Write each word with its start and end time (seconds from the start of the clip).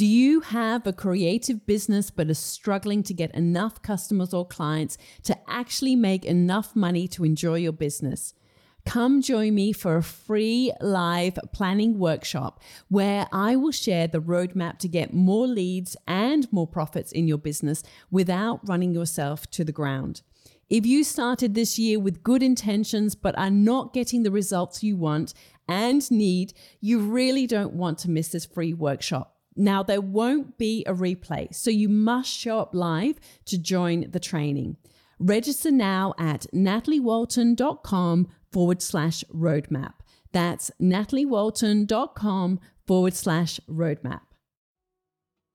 Do 0.00 0.06
you 0.06 0.40
have 0.40 0.86
a 0.86 0.94
creative 0.94 1.66
business 1.66 2.10
but 2.10 2.30
are 2.30 2.32
struggling 2.32 3.02
to 3.02 3.12
get 3.12 3.34
enough 3.34 3.82
customers 3.82 4.32
or 4.32 4.46
clients 4.46 4.96
to 5.24 5.36
actually 5.46 5.94
make 5.94 6.24
enough 6.24 6.74
money 6.74 7.06
to 7.08 7.22
enjoy 7.22 7.56
your 7.56 7.72
business? 7.72 8.32
Come 8.86 9.20
join 9.20 9.54
me 9.54 9.74
for 9.74 9.98
a 9.98 10.02
free 10.02 10.72
live 10.80 11.38
planning 11.52 11.98
workshop 11.98 12.62
where 12.88 13.26
I 13.30 13.56
will 13.56 13.72
share 13.72 14.06
the 14.06 14.22
roadmap 14.22 14.78
to 14.78 14.88
get 14.88 15.12
more 15.12 15.46
leads 15.46 15.98
and 16.08 16.50
more 16.50 16.66
profits 16.66 17.12
in 17.12 17.28
your 17.28 17.36
business 17.36 17.82
without 18.10 18.66
running 18.66 18.94
yourself 18.94 19.50
to 19.50 19.64
the 19.64 19.70
ground. 19.70 20.22
If 20.70 20.86
you 20.86 21.04
started 21.04 21.54
this 21.54 21.78
year 21.78 22.00
with 22.00 22.22
good 22.22 22.42
intentions 22.42 23.14
but 23.14 23.36
are 23.36 23.50
not 23.50 23.92
getting 23.92 24.22
the 24.22 24.30
results 24.30 24.82
you 24.82 24.96
want 24.96 25.34
and 25.68 26.10
need, 26.10 26.54
you 26.80 27.00
really 27.00 27.46
don't 27.46 27.74
want 27.74 27.98
to 27.98 28.10
miss 28.10 28.28
this 28.28 28.46
free 28.46 28.72
workshop. 28.72 29.36
Now, 29.60 29.82
there 29.82 30.00
won't 30.00 30.56
be 30.56 30.86
a 30.86 30.94
replay, 30.94 31.54
so 31.54 31.70
you 31.70 31.90
must 31.90 32.30
show 32.30 32.60
up 32.60 32.74
live 32.74 33.20
to 33.44 33.58
join 33.58 34.10
the 34.10 34.18
training. 34.18 34.78
Register 35.18 35.70
now 35.70 36.14
at 36.18 36.46
nataliewalton.com 36.54 38.28
forward 38.50 38.80
slash 38.80 39.22
roadmap. 39.30 39.92
That's 40.32 40.70
nataliewalton.com 40.80 42.60
forward 42.86 43.12
slash 43.12 43.60
roadmap. 43.68 44.22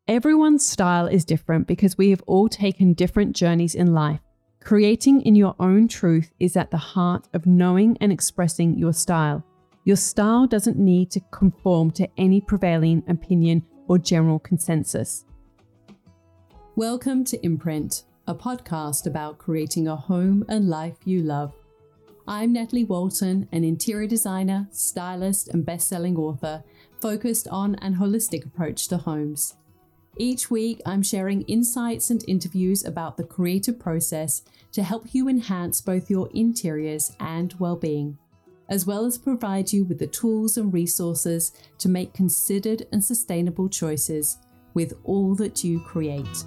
Everyone's 0.08 0.68
style 0.68 1.08
is 1.08 1.26
different 1.26 1.66
because 1.66 1.98
we 1.98 2.12
have 2.12 2.22
all 2.28 2.48
taken 2.48 2.94
different 2.94 3.36
journeys 3.36 3.74
in 3.74 3.96
life. 3.96 4.20
Creating 4.64 5.22
in 5.22 5.34
your 5.34 5.56
own 5.60 5.88
truth 5.88 6.32
is 6.40 6.56
at 6.56 6.70
the 6.70 6.78
heart 6.78 7.28
of 7.34 7.48
knowing 7.48 7.98
and 8.00 8.12
expressing 8.12 8.78
your 8.78 8.94
style. 8.94 9.44
Your 9.84 9.98
style 9.98 10.46
doesn't 10.46 10.78
need 10.78 11.10
to 11.10 11.22
conform 11.32 11.90
to 11.92 12.08
any 12.18 12.40
prevailing 12.40 13.02
opinion 13.08 13.66
or 13.88 13.98
general 13.98 14.40
consensus. 14.40 15.26
Welcome 16.76 17.24
to 17.26 17.46
Imprint, 17.46 18.04
a 18.28 18.36
podcast 18.36 19.06
about 19.06 19.38
creating 19.38 19.88
a 19.88 19.96
home 19.96 20.44
and 20.50 20.70
life 20.70 20.98
you 21.06 21.22
love. 21.22 21.54
I'm 22.28 22.54
Natalie 22.54 22.84
Walton, 22.84 23.48
an 23.52 23.64
interior 23.64 24.08
designer, 24.08 24.68
stylist, 24.72 25.50
and 25.50 25.66
best 25.66 25.88
selling 25.88 26.18
author 26.18 26.64
focused 27.00 27.48
on 27.50 27.76
an 27.76 27.96
holistic 27.96 28.46
approach 28.46 28.88
to 28.88 28.98
homes. 28.98 29.56
Each 30.18 30.50
week, 30.50 30.82
I'm 30.86 31.04
sharing 31.04 31.44
insights 31.44 32.10
and 32.10 32.24
interviews 32.28 32.86
about 32.86 33.18
the 33.18 33.24
creative 33.24 33.78
process 33.78 34.44
to 34.72 34.82
help 34.82 35.14
you 35.14 35.28
enhance 35.28 35.82
both 35.82 36.10
your 36.10 36.30
interiors 36.34 37.16
and 37.20 37.54
well 37.60 37.76
being, 37.76 38.18
as 38.70 38.86
well 38.86 39.06
as 39.06 39.18
provide 39.18 39.72
you 39.72 39.86
with 39.86 40.00
the 40.00 40.08
tools 40.08 40.58
and 40.58 40.74
resources 40.74 41.52
to 41.78 41.90
make 41.90 42.14
considered 42.14 42.86
and 42.92 43.04
sustainable 43.04 43.70
choices 43.70 44.38
with 44.74 44.94
all 45.04 45.36
that 45.36 45.64
you 45.64 45.80
create. 45.82 46.46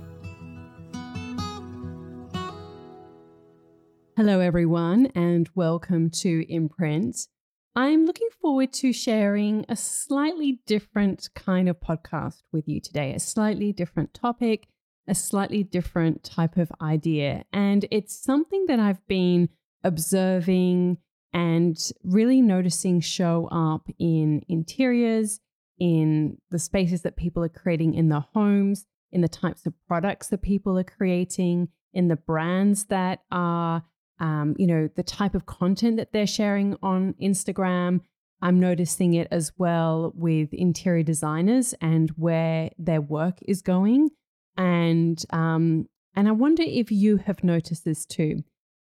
Hello, 4.16 4.40
everyone, 4.40 5.06
and 5.14 5.48
welcome 5.54 6.10
to 6.10 6.44
Imprint. 6.52 7.28
I'm 7.76 8.04
looking 8.04 8.28
forward 8.42 8.72
to 8.74 8.92
sharing 8.92 9.64
a 9.68 9.76
slightly 9.76 10.60
different 10.66 11.28
kind 11.36 11.68
of 11.68 11.78
podcast 11.78 12.42
with 12.52 12.66
you 12.66 12.80
today, 12.80 13.14
a 13.14 13.20
slightly 13.20 13.72
different 13.72 14.12
topic, 14.12 14.66
a 15.06 15.14
slightly 15.14 15.62
different 15.62 16.24
type 16.24 16.56
of 16.56 16.72
idea. 16.82 17.44
And 17.52 17.86
it's 17.92 18.20
something 18.20 18.66
that 18.66 18.80
I've 18.80 19.06
been 19.06 19.50
observing 19.84 20.98
and 21.32 21.76
really 22.02 22.40
noticing 22.40 23.00
show 23.00 23.48
up 23.52 23.88
in 23.98 24.42
interiors, 24.48 25.40
in 25.78 26.38
the 26.50 26.58
spaces 26.58 27.02
that 27.02 27.16
people 27.16 27.44
are 27.44 27.48
creating 27.48 27.94
in 27.94 28.08
their 28.08 28.24
homes, 28.32 28.86
in 29.12 29.20
the 29.20 29.28
types 29.28 29.66
of 29.66 29.74
products 29.86 30.28
that 30.28 30.42
people 30.42 30.78
are 30.78 30.84
creating, 30.84 31.68
in 31.92 32.08
the 32.08 32.16
brands 32.16 32.86
that 32.86 33.22
are 33.30 33.84
um, 34.20 34.54
you 34.58 34.66
know, 34.66 34.88
the 34.96 35.02
type 35.02 35.34
of 35.34 35.46
content 35.46 35.96
that 35.96 36.12
they're 36.12 36.26
sharing 36.26 36.76
on 36.82 37.14
Instagram. 37.22 38.00
I'm 38.40 38.60
noticing 38.60 39.14
it 39.14 39.28
as 39.30 39.52
well 39.58 40.12
with 40.14 40.52
interior 40.52 41.02
designers 41.02 41.74
and 41.80 42.10
where 42.10 42.70
their 42.78 43.00
work 43.00 43.38
is 43.42 43.62
going. 43.62 44.10
And 44.56 45.22
um, 45.30 45.88
and 46.14 46.28
I 46.28 46.32
wonder 46.32 46.62
if 46.64 46.90
you 46.90 47.18
have 47.18 47.44
noticed 47.44 47.84
this 47.84 48.04
too. 48.04 48.42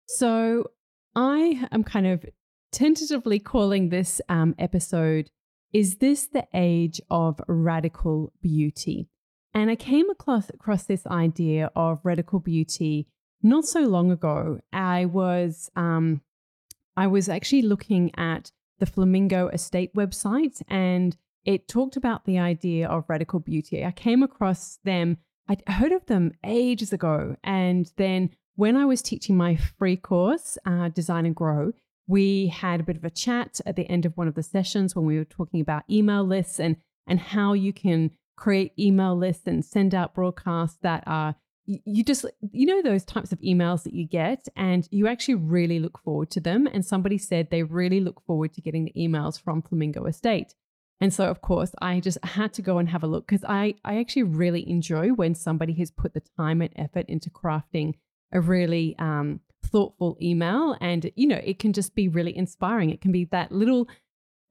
So 0.07 0.71
I 1.15 1.67
am 1.71 1.85
kind 1.85 2.07
of 2.07 2.25
tentatively 2.71 3.39
calling 3.39 3.89
this 3.89 4.21
um, 4.29 4.55
episode 4.59 5.31
"Is 5.73 5.97
this 5.97 6.27
the 6.27 6.47
age 6.55 7.01
of 7.11 7.41
radical 7.49 8.33
beauty?" 8.41 9.09
And 9.55 9.71
I 9.71 9.77
came 9.77 10.09
across 10.11 10.49
across 10.49 10.85
this 10.85 11.07
idea 11.07 11.71
of 11.77 12.01
radical 12.05 12.41
beauty 12.41 13.09
not 13.43 13.65
so 13.65 13.81
long 13.81 14.11
ago, 14.11 14.61
I 14.73 15.07
was 15.07 15.71
um, 15.75 16.21
I 16.97 17.07
was 17.09 17.29
actually 17.29 17.63
looking 17.63 18.13
at 18.17 18.53
the 18.79 18.87
Flamingo 18.87 19.49
Estate 19.49 19.95
website, 19.95 20.63
and 20.69 21.17
it 21.45 21.69
talked 21.69 21.97
about 21.97 22.25
the 22.25 22.39
idea 22.39 22.89
of 22.89 23.09
radical 23.09 23.41
beauty. 23.41 23.85
I 23.85 23.91
came 23.91 24.23
across 24.23 24.79
them. 24.85 25.19
I'd 25.49 25.63
heard 25.67 25.93
of 25.93 26.07
them 26.07 26.33
ages 26.45 26.93
ago, 26.93 27.37
and 27.43 27.91
then 27.97 28.31
when 28.57 28.77
I 28.77 28.85
was 28.85 29.03
teaching 29.03 29.37
my 29.37 29.57
free 29.57 29.97
course, 29.97 30.59
uh, 30.67 30.89
Design 30.89 31.27
and 31.27 31.35
Grow, 31.35 31.73
we 32.07 32.49
had 32.49 32.81
a 32.81 32.85
bit 32.85 32.97
of 32.97 33.05
a 33.05 33.11
chat 33.11 33.61
at 33.65 33.77
the 33.77 33.89
end 33.89 34.05
of 34.05 34.17
one 34.17 34.29
of 34.29 34.35
the 34.35 34.43
sessions 34.43 34.95
when 34.95 35.07
we 35.07 35.17
were 35.17 35.25
talking 35.25 35.61
about 35.61 35.85
email 35.91 36.25
lists 36.25 36.59
and 36.61 36.77
and 37.07 37.19
how 37.19 37.53
you 37.53 37.73
can 37.73 38.11
create 38.37 38.73
email 38.79 39.17
lists 39.17 39.47
and 39.47 39.65
send 39.65 39.95
out 39.95 40.15
broadcasts 40.15 40.79
that 40.83 41.03
are 41.07 41.35
you 41.65 42.03
just 42.03 42.25
you 42.51 42.67
know 42.67 42.83
those 42.83 43.05
types 43.05 43.33
of 43.33 43.41
emails 43.41 43.85
that 43.85 43.95
you 43.95 44.05
get 44.05 44.49
and 44.57 44.89
you 44.91 45.07
actually 45.07 45.35
really 45.35 45.79
look 45.79 45.99
forward 46.01 46.31
to 46.31 46.41
them. 46.41 46.67
And 46.67 46.85
somebody 46.85 47.19
said 47.19 47.51
they 47.51 47.63
really 47.63 48.01
look 48.01 48.21
forward 48.27 48.53
to 48.55 48.61
getting 48.61 48.85
the 48.85 48.93
emails 48.97 49.41
from 49.41 49.63
flamingo 49.63 50.05
estate. 50.07 50.55
And 51.01 51.13
so 51.15 51.25
of 51.27 51.41
course 51.41 51.73
i 51.81 51.99
just 51.99 52.19
had 52.25 52.53
to 52.55 52.63
go 52.63 52.79
and 52.79 52.89
have 52.89 53.03
a 53.03 53.09
look 53.09 53.27
because 53.27 53.45
i 53.49 53.75
i 53.85 53.99
actually 53.99 54.23
really 54.23 54.69
enjoy 54.69 55.09
when 55.09 55.35
somebody 55.35 55.73
has 55.75 55.91
put 55.91 56.15
the 56.15 56.23
time 56.37 56.61
and 56.61 56.73
effort 56.77 57.07
into 57.09 57.31
crafting 57.31 57.95
a 58.33 58.41
really 58.41 58.97
um, 58.99 59.41
thoughtful 59.65 60.17
email 60.21 60.77
and 60.81 61.11
you 61.15 61.27
know 61.27 61.41
it 61.45 61.59
can 61.59 61.73
just 61.73 61.95
be 61.95 62.09
really 62.09 62.37
inspiring 62.37 62.91
it 62.91 63.01
can 63.01 63.13
be 63.13 63.25
that 63.25 63.53
little 63.53 63.89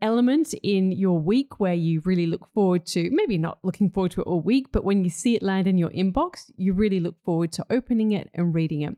element 0.01 0.53
in 0.63 0.91
your 0.91 1.19
week 1.19 1.59
where 1.59 1.73
you 1.73 2.01
really 2.03 2.25
look 2.25 2.51
forward 2.53 2.85
to, 2.87 3.09
maybe 3.11 3.37
not 3.37 3.59
looking 3.63 3.89
forward 3.89 4.11
to 4.11 4.21
it 4.21 4.27
all 4.27 4.41
week, 4.41 4.67
but 4.71 4.83
when 4.83 5.03
you 5.03 5.09
see 5.09 5.35
it 5.35 5.43
land 5.43 5.67
in 5.67 5.77
your 5.77 5.91
inbox, 5.91 6.51
you 6.57 6.73
really 6.73 6.99
look 6.99 7.15
forward 7.23 7.51
to 7.53 7.65
opening 7.69 8.11
it 8.11 8.29
and 8.33 8.53
reading 8.53 8.81
it. 8.81 8.97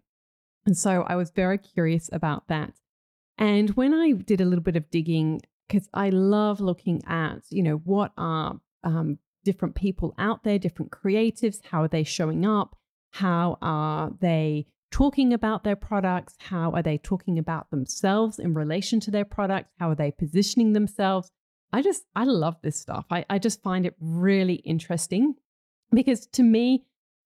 And 0.66 0.78
so 0.78 1.04
I 1.04 1.16
was 1.16 1.32
very 1.32 1.58
curious 1.58 2.10
about 2.14 2.48
that. 2.48 2.74
And 3.38 3.72
when 3.72 3.94
I 3.94 4.12
did 4.12 4.40
a 4.40 4.46
little 4.46 4.64
bit 4.64 4.78
of 4.78 4.90
digging, 4.90 5.42
because 5.68 5.90
I 5.94 6.10
love 6.10 6.62
looking 6.62 7.02
at, 7.06 7.40
you 7.50 7.64
know, 7.64 7.78
what 7.78 8.14
are 8.18 8.60
um, 8.84 9.20
different 9.44 9.76
people 9.76 10.14
out 10.18 10.44
there, 10.44 10.60
different 10.60 10.92
creatives, 10.92 11.58
how 11.70 11.84
are 11.84 11.88
they 11.88 12.04
showing 12.04 12.46
up? 12.46 12.78
How 13.12 13.58
are 13.62 14.12
they 14.20 14.68
talking 14.94 15.34
about 15.34 15.64
their 15.64 15.76
products? 15.76 16.36
How 16.38 16.72
are 16.72 16.84
they 16.84 17.00
talking 17.00 17.40
about 17.40 17.72
themselves 17.72 18.38
in 18.38 18.54
relation 18.54 19.00
to 19.00 19.12
their 19.12 19.26
products? 19.26 19.72
How 19.80 19.90
are 19.90 19.96
they 19.96 20.12
positioning 20.12 20.74
themselves? 20.74 21.32
I 21.74 21.82
just, 21.82 22.04
I 22.16 22.26
love 22.26 22.58
this 22.62 22.80
stuff. 22.80 23.06
I, 23.10 23.26
I 23.28 23.40
just 23.40 23.64
find 23.64 23.88
it 23.88 23.96
really 24.00 24.58
interesting 24.58 25.34
because 25.92 26.28
to 26.34 26.44
me, 26.44 26.86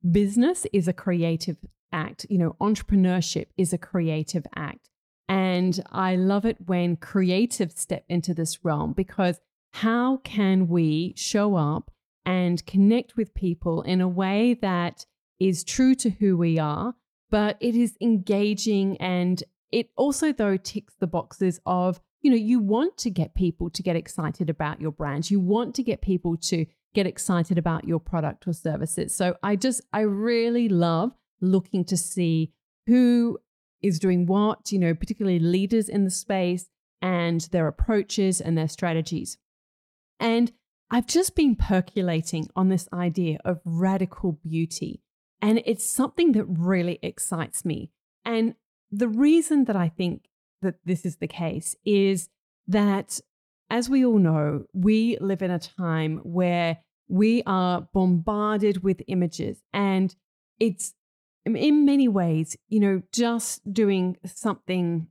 business 0.10 0.66
is 0.72 0.88
a 0.88 0.94
creative 0.94 1.58
act. 1.92 2.26
You 2.30 2.38
know, 2.38 2.56
entrepreneurship 2.62 3.48
is 3.58 3.74
a 3.74 3.78
creative 3.78 4.48
act. 4.56 4.90
And 5.28 5.84
I 5.92 6.16
love 6.16 6.46
it 6.46 6.56
when 6.68 6.96
creatives 6.96 7.78
step 7.80 8.06
into 8.08 8.34
this 8.34 8.64
realm 8.64 8.94
because 8.94 9.42
how 9.74 10.18
can 10.24 10.70
we 10.70 11.16
show 11.18 11.58
up 11.58 11.92
and 12.26 12.66
connect 12.66 13.18
with 13.18 13.34
people 13.34 13.82
in 13.82 14.00
a 14.00 14.08
way 14.08 14.54
that 14.62 15.06
is 15.38 15.66
true 15.66 15.96
to 15.96 16.12
who 16.12 16.38
we 16.38 16.58
are, 16.58 16.94
but 17.30 17.58
it 17.60 17.76
is 17.76 17.96
engaging 18.02 18.98
and 18.98 19.44
it 19.72 19.90
also 19.96 20.32
though 20.32 20.58
ticks 20.58 20.96
the 21.00 21.08
boxes 21.08 21.60
of 21.66 22.00
you 22.22 22.32
know 22.32 22.38
you 22.38 22.60
want 22.60 22.98
to 22.98 23.10
get 23.10 23.36
people 23.36 23.70
to 23.70 23.84
get 23.84 23.96
excited 23.96 24.50
about 24.50 24.82
your 24.82 24.92
brand. 24.92 25.30
You 25.30 25.40
want 25.40 25.76
to 25.76 25.84
get 25.84 26.02
people 26.02 26.38
to 26.38 26.66
get 26.94 27.06
excited 27.06 27.58
about 27.58 27.88
your 27.88 28.00
product 28.00 28.48
or 28.48 28.54
services. 28.54 29.16
So 29.16 29.36
i 29.44 29.56
just 29.56 29.82
i 29.94 30.02
really 30.02 30.70
love 30.70 31.12
looking 31.42 31.86
to 31.86 31.98
see 31.98 32.54
who 32.88 33.38
is 33.82 34.00
doing 34.00 34.26
what 34.26 34.72
you 34.72 34.80
know 34.80 34.94
particularly 34.94 35.40
leaders 35.40 35.90
in 35.90 36.04
the 36.04 36.12
space 36.12 36.68
and 37.02 37.42
their 37.52 37.68
approaches 37.68 38.42
and 38.42 38.58
their 38.58 38.68
strategies. 38.70 39.38
And 40.20 40.52
i've 40.90 41.08
just 41.08 41.36
been 41.36 41.56
percolating 41.56 42.48
on 42.56 42.70
this 42.70 42.88
idea 42.94 43.38
of 43.44 43.60
radical 43.66 44.32
beauty 44.32 45.02
and 45.42 45.62
it's 45.66 45.86
something 45.86 46.32
that 46.34 46.46
really 46.46 47.00
excites 47.02 47.64
me. 47.64 47.92
And 48.26 48.56
the 48.92 49.08
reason 49.08 49.66
that 49.66 49.76
I 49.76 49.90
think 49.90 50.30
that 50.62 50.76
this 50.86 51.06
is 51.06 51.18
the 51.18 51.28
case 51.28 51.76
is 51.86 52.30
that, 52.68 53.20
as 53.70 53.90
we 53.90 54.06
all 54.06 54.18
know, 54.18 54.66
we 54.74 55.18
live 55.20 55.42
in 55.42 55.52
a 55.52 55.60
time 55.60 56.20
where 56.24 56.78
we 57.08 57.44
are 57.46 57.88
bombarded 57.94 58.84
with 58.84 59.02
images 59.08 59.62
and 59.74 60.16
it's 60.60 60.94
in 61.46 61.86
many 61.86 62.08
ways, 62.08 62.58
you 62.68 62.80
know, 62.80 63.02
just 63.14 63.62
doing 63.72 64.18
something 64.26 65.08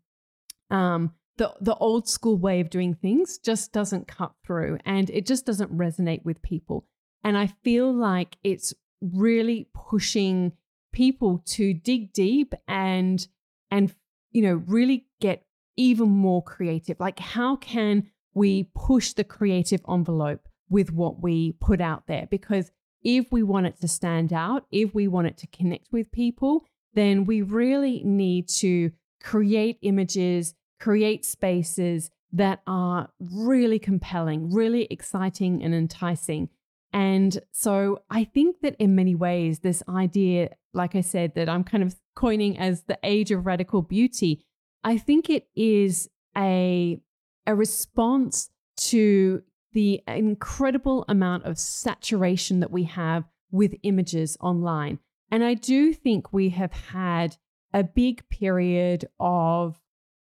um 0.71 1.13
the 1.37 1.55
the 1.61 1.77
old 1.77 2.09
school 2.09 2.37
way 2.37 2.61
of 2.61 2.71
doing 2.71 2.95
things 2.95 3.39
just 3.39 3.73
doesn't 3.73 4.09
cut 4.09 4.33
through 4.45 4.79
and 4.85 5.11
it 5.11 5.27
just 5.27 5.47
doesn't 5.47 5.77
resonate 5.77 6.25
with 6.25 6.43
people. 6.43 6.87
And 7.23 7.39
I 7.39 7.49
feel 7.63 7.93
like 7.93 8.37
it's 8.43 8.75
really 9.01 9.69
pushing 9.75 10.53
people 10.93 11.43
to 11.45 11.75
dig 11.75 12.13
deep 12.13 12.55
and 12.67 13.29
and 13.71 13.95
you 14.33 14.43
know 14.43 14.63
really 14.67 15.07
get 15.21 15.45
even 15.77 16.09
more 16.09 16.43
creative. 16.43 16.99
Like 16.99 17.19
how 17.19 17.57
can 17.57 18.09
we 18.35 18.71
push 18.75 19.13
the 19.13 19.25
creative 19.25 19.81
envelope 19.89 20.49
with 20.69 20.93
what 20.93 21.23
we 21.23 21.53
put 21.61 21.81
out 21.81 22.07
there 22.07 22.27
because 22.31 22.71
if 23.03 23.31
we 23.31 23.43
want 23.43 23.67
it 23.67 23.81
to 23.81 23.89
stand 23.89 24.33
out, 24.33 24.67
if 24.73 24.95
we 24.95 25.07
want 25.07 25.29
it 25.29 25.37
to 25.39 25.47
connect 25.47 25.93
with 25.93 26.11
people, 26.11 26.65
then 26.95 27.25
we 27.25 27.41
really 27.41 28.03
need 28.05 28.49
to 28.49 28.91
create 29.23 29.79
images, 29.83 30.55
create 30.81 31.25
spaces 31.25 32.11
that 32.33 32.63
are 32.67 33.09
really 33.21 33.79
compelling, 33.79 34.53
really 34.53 34.87
exciting 34.91 35.63
and 35.63 35.75
enticing. 35.75 36.49
And 36.93 37.39
so 37.53 38.01
I 38.11 38.25
think 38.25 38.61
that 38.63 38.77
in 38.79 38.95
many 38.95 39.15
ways, 39.15 39.61
this 39.61 39.83
idea, 39.89 40.51
like 40.73 40.95
I 40.95 41.03
said, 41.03 41.35
that 41.35 41.49
I'm 41.49 41.65
kind 41.65 41.83
of 41.83 41.97
coining 42.15 42.59
as 42.59 42.83
the 42.85 42.99
age 43.03 43.31
of 43.31 43.47
radical 43.47 43.83
beauty, 43.83 44.47
I 44.83 44.99
think 44.99 45.29
it 45.29 45.49
is 45.55 46.09
a, 46.37 47.01
a 47.47 47.55
response 47.55 48.51
to 48.79 49.43
the 49.73 50.03
incredible 50.07 51.05
amount 51.09 51.45
of 51.45 51.59
saturation 51.59 52.61
that 52.61 52.71
we 52.71 52.85
have 52.85 53.25
with 53.51 53.75
images 53.83 54.37
online. 54.41 54.99
And 55.31 55.45
I 55.45 55.55
do 55.55 55.93
think 55.93 56.33
we 56.33 56.51
have 56.51 56.73
had 56.73 57.37
a 57.73 57.83
big 57.83 58.27
period 58.29 59.07
of, 59.19 59.79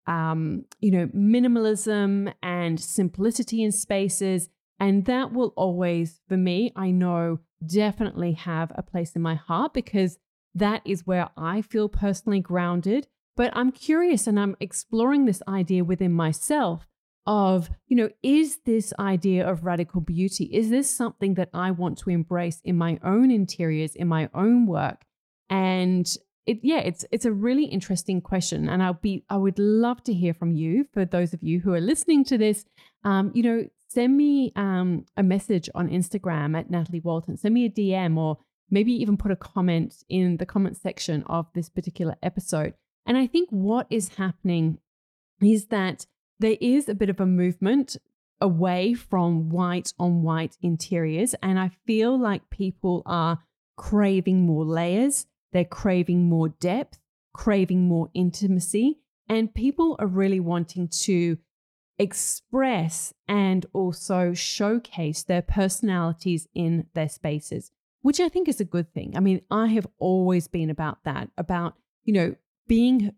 um, 0.08 0.66
you 0.80 0.92
know, 0.92 1.08
minimalism 1.08 2.34
and 2.44 2.80
simplicity 2.80 3.64
in 3.64 3.72
spaces. 3.72 4.50
And 4.80 5.06
that 5.06 5.34
will 5.34 5.54
always, 5.56 6.22
for 6.28 6.38
me, 6.38 6.72
I 6.76 6.92
know, 6.92 7.40
definitely 7.66 8.34
have 8.34 8.72
a 8.76 8.84
place 8.84 9.16
in 9.16 9.22
my 9.22 9.36
heart 9.36 9.74
because 9.74 10.18
that 10.56 10.82
is 10.86 11.06
where 11.06 11.30
I 11.38 11.62
feel 11.62 11.90
personally 11.90 12.40
grounded. 12.40 13.08
But 13.36 13.52
I'm 13.56 13.72
curious 13.72 14.28
and 14.28 14.40
I'm 14.40 14.56
exploring 14.60 15.26
this 15.26 15.42
idea 15.48 15.84
within 15.84 16.14
myself 16.14 16.88
of, 17.26 17.70
you 17.88 17.96
know, 17.96 18.10
is 18.24 18.60
this 18.66 18.94
idea 18.98 19.48
of 19.48 19.64
radical 19.64 20.02
beauty, 20.02 20.46
is 20.46 20.70
this 20.70 20.90
something 20.90 21.36
that 21.36 21.50
I 21.54 21.72
want 21.72 21.98
to 22.00 22.10
embrace 22.10 22.60
in 22.64 22.76
my 22.76 23.00
own 23.04 23.32
interiors, 23.32 23.96
in 23.96 24.08
my 24.08 24.30
own 24.34 24.66
work? 24.66 25.04
And 25.50 26.10
it, 26.46 26.60
yeah, 26.64 26.80
it's 26.80 27.06
it's 27.12 27.26
a 27.26 27.32
really 27.32 27.66
interesting 27.66 28.22
question, 28.22 28.68
and 28.68 28.82
I'll 28.82 28.94
be 28.94 29.24
I 29.30 29.38
would 29.38 29.60
love 29.60 30.04
to 30.06 30.14
hear 30.14 30.34
from 30.34 30.54
you. 30.54 30.86
For 30.92 31.06
those 31.06 31.34
of 31.34 31.44
you 31.44 31.60
who 31.60 31.74
are 31.74 31.82
listening 31.82 32.24
to 32.26 32.38
this, 32.40 32.66
um, 33.04 33.32
you 33.36 33.44
know, 33.44 33.66
send 33.90 34.16
me 34.16 34.54
um, 34.56 35.06
a 35.18 35.24
message 35.24 35.70
on 35.76 35.90
Instagram 35.90 36.58
at 36.58 36.70
Natalie 36.70 37.02
Walton. 37.02 37.38
Send 37.38 37.54
me 37.54 37.66
a 37.66 37.70
DM, 37.70 38.18
or 38.18 38.38
maybe 38.70 38.94
even 38.94 39.18
put 39.18 39.32
a 39.32 39.36
comment 39.36 40.04
in 40.08 40.38
the 40.38 40.46
comment 40.46 40.78
section 40.78 41.24
of 41.24 41.48
this 41.54 41.70
particular 41.70 42.16
episode. 42.24 42.76
And 43.06 43.18
I 43.18 43.28
think 43.28 43.50
what 43.50 43.88
is 43.90 44.16
happening 44.16 44.78
is 45.42 45.68
that 45.68 46.06
there 46.40 46.58
is 46.62 46.88
a 46.88 46.96
bit 46.96 47.10
of 47.10 47.20
a 47.20 47.26
movement 47.26 47.98
away 48.40 48.94
from 48.94 49.50
white 49.50 49.94
on 50.00 50.22
white 50.22 50.56
interiors. 50.62 51.34
And 51.42 51.60
I 51.60 51.72
feel 51.86 52.18
like 52.18 52.50
people 52.50 53.02
are 53.06 53.40
craving 53.76 54.46
more 54.46 54.64
layers, 54.64 55.26
they're 55.52 55.66
craving 55.66 56.30
more 56.30 56.50
depth, 56.50 57.00
craving 57.34 57.88
more 57.88 58.10
intimacy. 58.14 59.00
And 59.28 59.54
people 59.54 59.96
are 60.00 60.08
really 60.08 60.40
wanting 60.40 60.88
to 61.04 61.38
express 62.00 63.14
and 63.28 63.66
also 63.74 64.34
showcase 64.34 65.24
their 65.24 65.42
personalities 65.42 66.48
in 66.56 66.88
their 66.94 67.10
spaces, 67.10 67.72
which 68.02 68.20
I 68.20 68.30
think 68.30 68.48
is 68.48 68.62
a 68.62 68.66
good 68.66 68.94
thing. 68.94 69.16
I 69.16 69.20
mean, 69.20 69.42
I 69.52 69.68
have 69.68 69.88
always 70.00 70.48
been 70.48 70.70
about 70.70 71.04
that, 71.04 71.30
about, 71.38 71.76
you 72.04 72.14
know, 72.14 72.36
being 72.68 73.12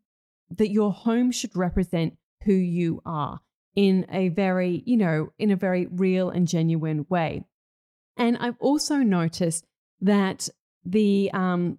that 0.50 0.72
your 0.72 0.92
home 0.92 1.32
should 1.32 1.56
represent 1.56 2.18
who 2.44 2.54
you 2.54 3.02
are 3.06 3.42
in 3.76 4.06
a 4.12 4.30
very, 4.30 4.84
you 4.86 4.98
know, 4.98 5.32
in 5.38 5.52
a 5.52 5.56
very 5.56 5.86
real 5.86 6.30
and 6.30 6.48
genuine 6.48 7.06
way. 7.08 7.46
And 8.18 8.38
I've 8.38 8.58
also 8.60 8.98
noticed 8.98 9.66
that 10.02 10.50
the 10.84 11.30
um, 11.34 11.78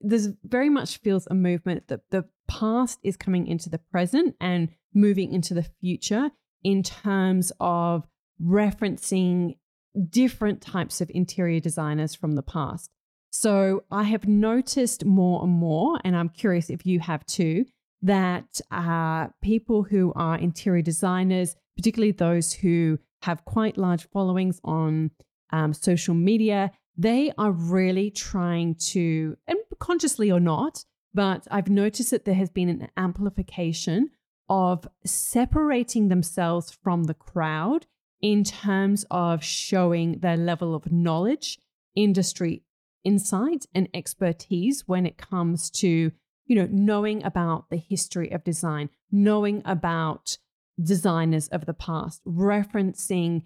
there's 0.00 0.28
very 0.44 0.68
much 0.68 0.98
feels 0.98 1.28
a 1.28 1.34
movement 1.34 1.86
that 1.88 2.10
the 2.10 2.24
past 2.48 2.98
is 3.04 3.16
coming 3.16 3.46
into 3.46 3.70
the 3.70 3.78
present 3.78 4.34
and 4.40 4.68
moving 4.94 5.32
into 5.32 5.54
the 5.54 5.66
future 5.80 6.30
in 6.62 6.82
terms 6.82 7.52
of 7.60 8.06
referencing 8.42 9.56
different 10.08 10.60
types 10.60 11.00
of 11.00 11.10
interior 11.14 11.60
designers 11.60 12.14
from 12.14 12.32
the 12.32 12.42
past. 12.42 12.90
So 13.30 13.84
I 13.90 14.04
have 14.04 14.28
noticed 14.28 15.04
more 15.04 15.42
and 15.42 15.52
more, 15.52 15.98
and 16.04 16.16
I'm 16.16 16.28
curious 16.28 16.70
if 16.70 16.84
you 16.84 17.00
have 17.00 17.24
too, 17.26 17.64
that 18.02 18.60
uh, 18.70 19.28
people 19.42 19.84
who 19.84 20.12
are 20.14 20.36
interior 20.36 20.82
designers, 20.82 21.56
particularly 21.76 22.12
those 22.12 22.52
who 22.52 22.98
have 23.22 23.44
quite 23.44 23.78
large 23.78 24.08
followings 24.10 24.60
on 24.64 25.12
um, 25.50 25.72
social 25.72 26.14
media, 26.14 26.72
they 26.96 27.32
are 27.38 27.52
really 27.52 28.10
trying 28.10 28.74
to, 28.74 29.36
and 29.46 29.58
consciously 29.78 30.30
or 30.30 30.40
not, 30.40 30.84
but 31.14 31.46
I've 31.50 31.68
noticed 31.70 32.10
that 32.10 32.24
there 32.24 32.34
has 32.34 32.50
been 32.50 32.68
an 32.68 32.88
amplification 32.96 34.10
of 34.52 34.86
separating 35.02 36.08
themselves 36.08 36.70
from 36.70 37.04
the 37.04 37.14
crowd 37.14 37.86
in 38.20 38.44
terms 38.44 39.06
of 39.10 39.42
showing 39.42 40.18
their 40.18 40.36
level 40.36 40.74
of 40.74 40.92
knowledge, 40.92 41.58
industry 41.96 42.62
insight, 43.02 43.64
and 43.74 43.88
expertise 43.94 44.86
when 44.86 45.06
it 45.06 45.16
comes 45.16 45.70
to 45.70 46.12
you 46.46 46.56
know, 46.56 46.68
knowing 46.70 47.24
about 47.24 47.70
the 47.70 47.78
history 47.78 48.30
of 48.30 48.44
design, 48.44 48.90
knowing 49.10 49.62
about 49.64 50.36
designers 50.82 51.48
of 51.48 51.64
the 51.64 51.72
past, 51.72 52.22
referencing 52.26 53.42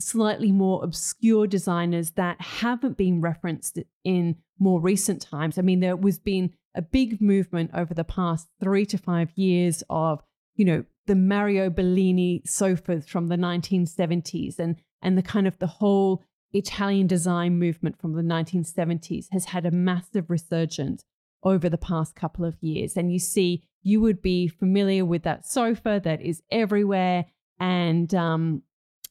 slightly 0.00 0.52
more 0.52 0.82
obscure 0.82 1.46
designers 1.46 2.12
that 2.12 2.40
haven't 2.40 2.96
been 2.96 3.20
referenced 3.20 3.78
in 4.04 4.36
more 4.58 4.80
recent 4.80 5.20
times. 5.20 5.58
I 5.58 5.62
mean, 5.62 5.80
there 5.80 5.96
was 5.96 6.18
been 6.18 6.54
a 6.74 6.80
big 6.80 7.20
movement 7.20 7.72
over 7.74 7.92
the 7.92 8.04
past 8.04 8.48
three 8.58 8.86
to 8.86 8.96
five 8.96 9.32
years 9.34 9.82
of, 9.90 10.22
you 10.56 10.64
know, 10.64 10.84
the 11.06 11.14
Mario 11.14 11.70
Bellini 11.70 12.42
sofas 12.44 13.06
from 13.06 13.28
the 13.28 13.36
1970s 13.36 14.58
and 14.58 14.76
and 15.02 15.16
the 15.16 15.22
kind 15.22 15.46
of 15.46 15.58
the 15.58 15.66
whole 15.66 16.22
Italian 16.52 17.06
design 17.06 17.58
movement 17.58 18.00
from 18.00 18.14
the 18.14 18.22
1970s 18.22 19.26
has 19.30 19.46
had 19.46 19.66
a 19.66 19.70
massive 19.70 20.30
resurgence 20.30 21.04
over 21.42 21.68
the 21.68 21.78
past 21.78 22.16
couple 22.16 22.44
of 22.44 22.56
years. 22.60 22.96
And 22.96 23.12
you 23.12 23.18
see, 23.18 23.62
you 23.82 24.00
would 24.00 24.22
be 24.22 24.48
familiar 24.48 25.04
with 25.04 25.22
that 25.22 25.46
sofa 25.46 26.00
that 26.02 26.20
is 26.20 26.42
everywhere. 26.50 27.26
And, 27.60 28.12
um, 28.14 28.62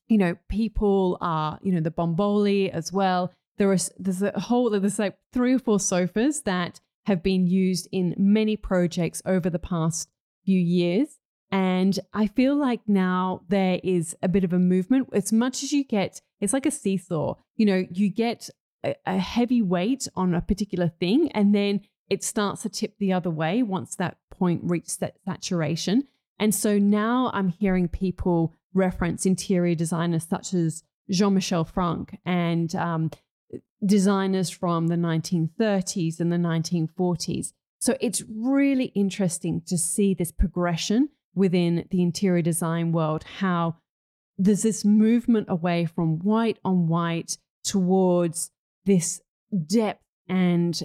you 0.08 0.18
know, 0.18 0.36
people 0.50 1.18
are, 1.22 1.60
you 1.62 1.72
know, 1.72 1.82
the 1.82 1.92
Bambole 1.92 2.70
as 2.72 2.92
well. 2.92 3.32
There 3.58 3.72
is 3.72 3.92
there's 3.98 4.22
a 4.22 4.38
whole 4.38 4.70
there's 4.70 5.00
like 5.00 5.18
three 5.32 5.54
or 5.54 5.60
four 5.60 5.80
sofas 5.80 6.42
that 6.42 6.82
have 7.06 7.24
been 7.24 7.48
used 7.48 7.88
in 7.92 8.14
many 8.18 8.58
projects 8.58 9.22
over 9.26 9.50
the 9.50 9.60
past 9.60 10.10
few 10.44 10.60
years. 10.60 11.20
And 11.52 12.00
I 12.14 12.28
feel 12.28 12.56
like 12.56 12.82
now 12.88 13.42
there 13.48 13.80
is 13.84 14.16
a 14.22 14.28
bit 14.28 14.44
of 14.44 14.54
a 14.54 14.60
movement. 14.60 15.10
As 15.14 15.32
much 15.32 15.64
as 15.64 15.72
you 15.72 15.84
get, 15.84 16.22
it's 16.42 16.54
like 16.54 16.66
a 16.66 16.72
seesaw. 16.72 17.36
You 17.56 17.66
know, 17.66 17.86
you 17.92 18.10
get 18.10 18.50
a, 18.84 18.96
a 19.06 19.18
heavy 19.18 19.62
weight 19.62 20.08
on 20.16 20.34
a 20.34 20.42
particular 20.42 20.90
thing, 20.90 21.32
and 21.32 21.54
then 21.54 21.82
it 22.10 22.24
starts 22.24 22.64
to 22.64 22.70
tip 22.70 22.98
the 22.98 23.14
other 23.14 23.30
way 23.30 23.64
once 23.64 23.96
that 23.96 24.18
point 24.30 24.62
reaches 24.64 24.98
that 24.98 25.18
saturation. 25.26 26.04
And 26.40 26.54
so 26.54 26.78
now 26.78 27.32
I'm 27.34 27.50
hearing 27.50 27.88
people 27.88 28.54
reference 28.74 29.26
interior 29.26 29.76
designers 29.76 30.28
such 30.28 30.54
as 30.54 30.84
Jean 31.10 31.34
Michel 31.34 31.64
Frank 31.64 32.18
and 32.26 32.76
um, 32.76 33.12
designers 33.86 34.50
from 34.50 34.88
the 34.88 34.96
1930s 34.96 36.20
and 36.20 36.32
the 36.32 36.38
1940s. 36.38 37.54
So 37.80 37.96
it's 38.02 38.24
really 38.30 38.86
interesting 38.96 39.62
to 39.68 39.78
see 39.78 40.14
this 40.14 40.32
progression 40.32 41.10
within 41.36 41.86
the 41.92 42.02
interior 42.02 42.42
design 42.42 42.92
world, 42.92 43.24
how 43.40 43.76
there's 44.38 44.64
this 44.64 44.84
movement 44.84 45.48
away 45.50 45.86
from 45.86 46.20
white 46.20 46.58
on 46.64 46.88
white 46.88 47.38
towards 47.64 48.52
this 48.86 49.22
depth 49.68 50.04
and 50.28 50.82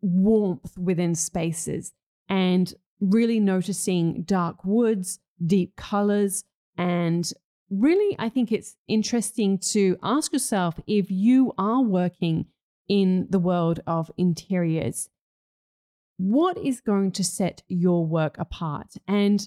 warmth 0.00 0.76
within 0.78 1.14
spaces 1.14 1.92
and 2.28 2.74
really 3.00 3.40
noticing 3.40 4.22
dark 4.22 4.64
woods, 4.64 5.18
deep 5.44 5.76
colors, 5.76 6.44
and 6.76 7.32
really, 7.70 8.16
I 8.18 8.28
think 8.28 8.52
it's 8.52 8.76
interesting 8.88 9.58
to 9.72 9.98
ask 10.02 10.32
yourself 10.32 10.78
if 10.86 11.10
you 11.10 11.52
are 11.58 11.82
working 11.82 12.46
in 12.88 13.26
the 13.30 13.38
world 13.38 13.80
of 13.86 14.10
interiors, 14.16 15.08
what 16.16 16.56
is 16.58 16.80
going 16.80 17.12
to 17.12 17.24
set 17.24 17.62
your 17.68 18.06
work 18.06 18.36
apart? 18.38 18.94
And 19.08 19.46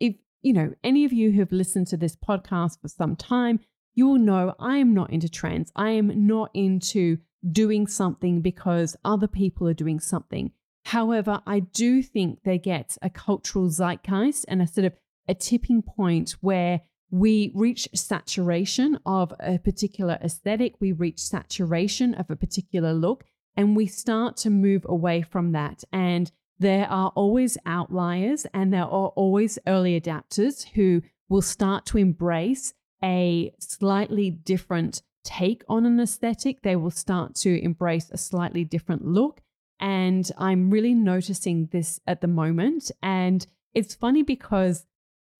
if, 0.00 0.14
you 0.42 0.52
know, 0.52 0.74
any 0.82 1.04
of 1.04 1.12
you 1.12 1.30
who 1.32 1.40
have 1.40 1.52
listened 1.52 1.86
to 1.88 1.96
this 1.96 2.16
podcast 2.16 2.80
for 2.80 2.88
some 2.88 3.16
time, 3.16 3.60
you 3.94 4.06
will 4.06 4.18
know 4.18 4.54
I 4.58 4.78
am 4.78 4.92
not 4.92 5.10
into 5.10 5.28
trends. 5.28 5.72
I 5.76 5.90
am 5.90 6.26
not 6.26 6.50
into 6.54 7.18
doing 7.50 7.86
something 7.86 8.40
because 8.40 8.96
other 9.04 9.28
people 9.28 9.68
are 9.68 9.74
doing 9.74 10.00
something. 10.00 10.52
However, 10.86 11.40
I 11.46 11.60
do 11.60 12.02
think 12.02 12.40
there 12.44 12.58
gets 12.58 12.98
a 13.00 13.10
cultural 13.10 13.68
zeitgeist 13.68 14.44
and 14.48 14.60
a 14.60 14.66
sort 14.66 14.86
of 14.86 14.94
a 15.28 15.34
tipping 15.34 15.82
point 15.82 16.32
where 16.40 16.82
we 17.10 17.52
reach 17.54 17.88
saturation 17.94 18.98
of 19.06 19.32
a 19.40 19.58
particular 19.58 20.18
aesthetic, 20.22 20.74
we 20.80 20.92
reach 20.92 21.20
saturation 21.20 22.14
of 22.14 22.28
a 22.28 22.36
particular 22.36 22.92
look, 22.92 23.24
and 23.56 23.76
we 23.76 23.86
start 23.86 24.36
to 24.38 24.50
move 24.50 24.84
away 24.88 25.22
from 25.22 25.52
that. 25.52 25.84
And 25.92 26.30
there 26.58 26.88
are 26.88 27.12
always 27.14 27.58
outliers 27.66 28.46
and 28.54 28.72
there 28.72 28.82
are 28.82 29.08
always 29.08 29.58
early 29.66 30.00
adapters 30.00 30.68
who 30.74 31.02
will 31.28 31.42
start 31.42 31.86
to 31.86 31.98
embrace 31.98 32.74
a 33.02 33.52
slightly 33.58 34.30
different 34.30 35.02
take 35.24 35.64
on 35.68 35.86
an 35.86 35.98
aesthetic. 35.98 36.62
They 36.62 36.76
will 36.76 36.90
start 36.90 37.34
to 37.36 37.62
embrace 37.62 38.10
a 38.10 38.18
slightly 38.18 38.64
different 38.64 39.04
look. 39.04 39.40
And 39.80 40.30
I'm 40.38 40.70
really 40.70 40.94
noticing 40.94 41.66
this 41.72 42.00
at 42.06 42.20
the 42.20 42.28
moment. 42.28 42.90
And 43.02 43.46
it's 43.74 43.94
funny 43.94 44.22
because 44.22 44.86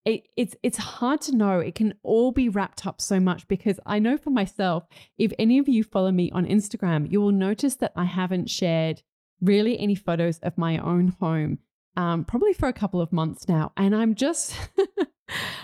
it, 0.04 0.28
it's 0.36 0.54
it's 0.62 0.76
hard 0.76 1.20
to 1.22 1.36
know. 1.36 1.60
It 1.60 1.74
can 1.74 1.94
all 2.02 2.32
be 2.32 2.48
wrapped 2.48 2.86
up 2.86 3.00
so 3.00 3.20
much 3.20 3.48
because 3.48 3.80
I 3.86 3.98
know 3.98 4.18
for 4.18 4.30
myself, 4.30 4.84
if 5.16 5.32
any 5.38 5.58
of 5.58 5.68
you 5.68 5.82
follow 5.82 6.10
me 6.10 6.30
on 6.32 6.44
Instagram, 6.44 7.10
you 7.10 7.20
will 7.20 7.32
notice 7.32 7.76
that 7.76 7.92
I 7.96 8.04
haven't 8.04 8.50
shared 8.50 9.02
really 9.44 9.78
any 9.78 9.94
photos 9.94 10.38
of 10.38 10.56
my 10.58 10.78
own 10.78 11.14
home, 11.20 11.58
um, 11.96 12.24
probably 12.24 12.52
for 12.52 12.68
a 12.68 12.72
couple 12.72 13.00
of 13.00 13.12
months 13.12 13.48
now, 13.48 13.72
and 13.76 13.94
I'm 13.94 14.14
just. 14.14 14.56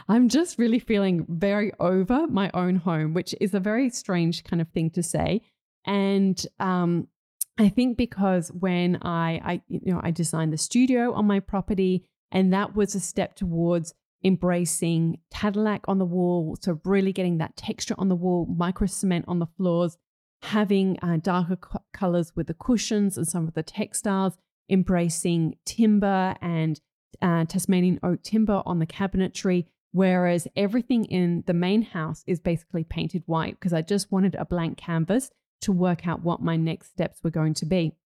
I'm 0.09 0.31
just 0.31 0.59
really 0.59 0.79
feeling 0.79 1.27
very 1.29 1.71
over 1.79 2.27
my 2.27 2.51
own 2.55 2.77
home, 2.77 3.13
which 3.13 3.35
is 3.41 3.55
a 3.55 3.61
very 3.61 3.91
strange 3.91 4.43
kind 4.43 4.61
of 4.61 4.69
thing 4.71 4.91
to 4.93 5.03
say. 5.03 5.43
And 5.85 6.45
um, 6.59 7.09
I 7.59 7.69
think 7.69 7.97
because 7.97 8.51
when 8.53 8.97
I, 9.03 9.41
I, 9.45 9.63
you 9.69 9.93
know, 9.93 10.01
I 10.03 10.11
designed 10.11 10.53
the 10.53 10.59
studio 10.59 11.13
on 11.13 11.27
my 11.27 11.41
property, 11.41 12.07
and 12.33 12.53
that 12.53 12.75
was 12.75 12.95
a 12.95 13.01
step 13.01 13.37
towards 13.37 13.95
embracing 14.25 15.19
tadelakt 15.33 15.85
on 15.87 15.99
the 15.99 16.05
wall, 16.05 16.57
so 16.61 16.81
really 16.85 17.13
getting 17.13 17.39
that 17.39 17.57
texture 17.57 17.95
on 17.99 18.09
the 18.09 18.17
wall, 18.17 18.47
micro 18.47 18.87
cement 18.87 19.25
on 19.29 19.39
the 19.39 19.47
floors, 19.59 19.97
having 20.43 20.99
uh, 21.03 21.19
darker 21.21 21.57
co- 21.57 21.83
colors 21.93 22.33
with 22.35 22.47
the 22.47 22.55
cushions 22.55 23.17
and 23.17 23.27
some 23.27 23.47
of 23.47 23.55
the 23.55 23.63
textiles, 23.63 24.37
embracing 24.69 25.57
timber 25.65 26.37
and 26.41 26.81
uh, 27.21 27.45
Tasmanian 27.45 28.01
oak 28.03 28.23
timber 28.23 28.63
on 28.65 28.79
the 28.79 28.87
cabinetry. 28.87 29.67
Whereas 29.93 30.47
everything 30.55 31.05
in 31.07 31.43
the 31.47 31.55
main 31.55 31.83
house 31.83 32.23
is 32.27 32.39
basically 32.39 32.85
painted 32.85 33.25
white 33.27 33.59
because 33.59 33.73
I 33.73 33.83
just 33.83 34.13
wanted 34.13 34.37
a 34.37 34.45
blank 34.45 34.79
canvas 34.79 35.31
to 35.63 35.73
work 35.73 36.07
out 36.07 36.23
what 36.23 36.41
my 36.41 36.57
next 36.57 36.91
steps 36.91 37.19
were 37.23 37.31
going 37.31 37.55
to 37.55 37.67
be. 37.67 37.97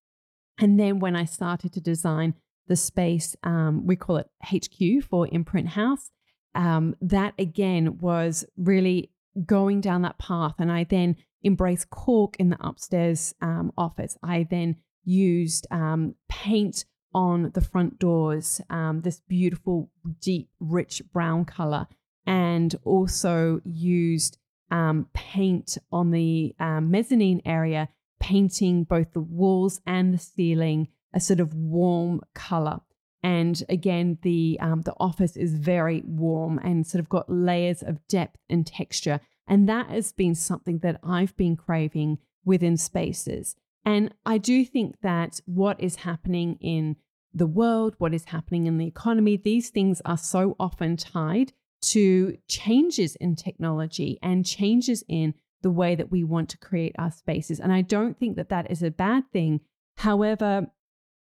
And 0.59 0.79
then 0.79 0.99
when 0.99 1.15
I 1.15 1.25
started 1.25 1.73
to 1.73 1.81
design 1.81 2.33
the 2.67 2.75
space, 2.75 3.35
um, 3.43 3.85
we 3.85 3.95
call 3.95 4.17
it 4.17 4.29
HQ 4.43 5.03
for 5.07 5.27
Imprint 5.27 5.69
House. 5.69 6.09
Um, 6.55 6.95
that 7.01 7.33
again 7.37 7.99
was 7.99 8.45
really 8.57 9.11
going 9.45 9.81
down 9.81 10.01
that 10.03 10.17
path. 10.17 10.55
And 10.59 10.71
I 10.71 10.85
then 10.85 11.17
embraced 11.45 11.89
cork 11.89 12.35
in 12.37 12.49
the 12.49 12.57
upstairs 12.65 13.33
um, 13.41 13.71
office. 13.77 14.17
I 14.23 14.47
then 14.49 14.77
used 15.03 15.67
um, 15.71 16.15
paint 16.27 16.85
on 17.13 17.51
the 17.53 17.61
front 17.61 17.99
doors, 17.99 18.59
um, 18.69 19.01
this 19.01 19.21
beautiful, 19.27 19.89
deep, 20.19 20.49
rich 20.59 21.01
brown 21.13 21.45
color, 21.45 21.87
and 22.25 22.75
also 22.83 23.61
used 23.63 24.37
um, 24.71 25.07
paint 25.13 25.77
on 25.91 26.11
the 26.11 26.53
mezzanine 26.59 27.41
area, 27.45 27.87
painting 28.19 28.83
both 28.83 29.13
the 29.13 29.21
walls 29.21 29.79
and 29.85 30.13
the 30.13 30.17
ceiling 30.17 30.87
a 31.15 31.19
sort 31.19 31.39
of 31.39 31.55
warm 31.55 32.21
color. 32.35 32.81
And 33.23 33.63
again, 33.69 34.19
the 34.21 34.59
um, 34.61 34.81
the 34.81 34.93
office 34.99 35.35
is 35.35 35.55
very 35.55 36.03
warm 36.05 36.59
and 36.59 36.85
sort 36.85 36.99
of 36.99 37.09
got 37.09 37.27
layers 37.27 37.81
of 37.81 38.05
depth 38.07 38.37
and 38.49 38.67
texture. 38.67 39.19
And 39.47 39.69
that 39.69 39.89
has 39.89 40.11
been 40.11 40.35
something 40.35 40.79
that 40.79 40.99
I've 41.03 41.35
been 41.37 41.55
craving 41.55 42.19
within 42.43 42.77
spaces. 42.77 43.55
And 43.83 44.13
I 44.25 44.37
do 44.37 44.65
think 44.65 45.01
that 45.01 45.39
what 45.45 45.79
is 45.79 45.97
happening 45.97 46.57
in 46.59 46.95
the 47.33 47.45
world, 47.45 47.95
what 47.97 48.13
is 48.13 48.25
happening 48.25 48.65
in 48.65 48.77
the 48.77 48.87
economy, 48.87 49.37
these 49.37 49.69
things 49.69 50.01
are 50.05 50.17
so 50.17 50.55
often 50.59 50.97
tied 50.97 51.53
to 51.81 52.37
changes 52.47 53.15
in 53.17 53.35
technology 53.35 54.17
and 54.23 54.45
changes 54.45 55.03
in 55.07 55.35
the 55.61 55.69
way 55.69 55.95
that 55.95 56.11
we 56.11 56.23
want 56.23 56.49
to 56.49 56.57
create 56.57 56.95
our 56.97 57.11
spaces. 57.11 57.59
And 57.59 57.71
I 57.71 57.81
don't 57.81 58.17
think 58.17 58.37
that 58.37 58.49
that 58.49 58.71
is 58.71 58.81
a 58.81 58.89
bad 58.89 59.23
thing. 59.31 59.61
However, 59.97 60.67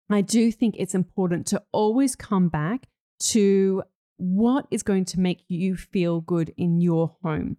I 0.10 0.22
do 0.22 0.52
think 0.52 0.76
it's 0.78 0.96
important 0.96 1.48
to 1.48 1.64
always 1.72 2.16
come 2.16 2.50
back 2.50 2.88
to 3.20 3.84
what 4.18 4.68
is 4.70 4.84
going 4.84 5.06
to 5.06 5.20
make 5.20 5.44
you 5.48 5.76
feel 5.76 6.22
good 6.22 6.54
in 6.58 6.82
your 6.82 7.16
home. 7.24 7.58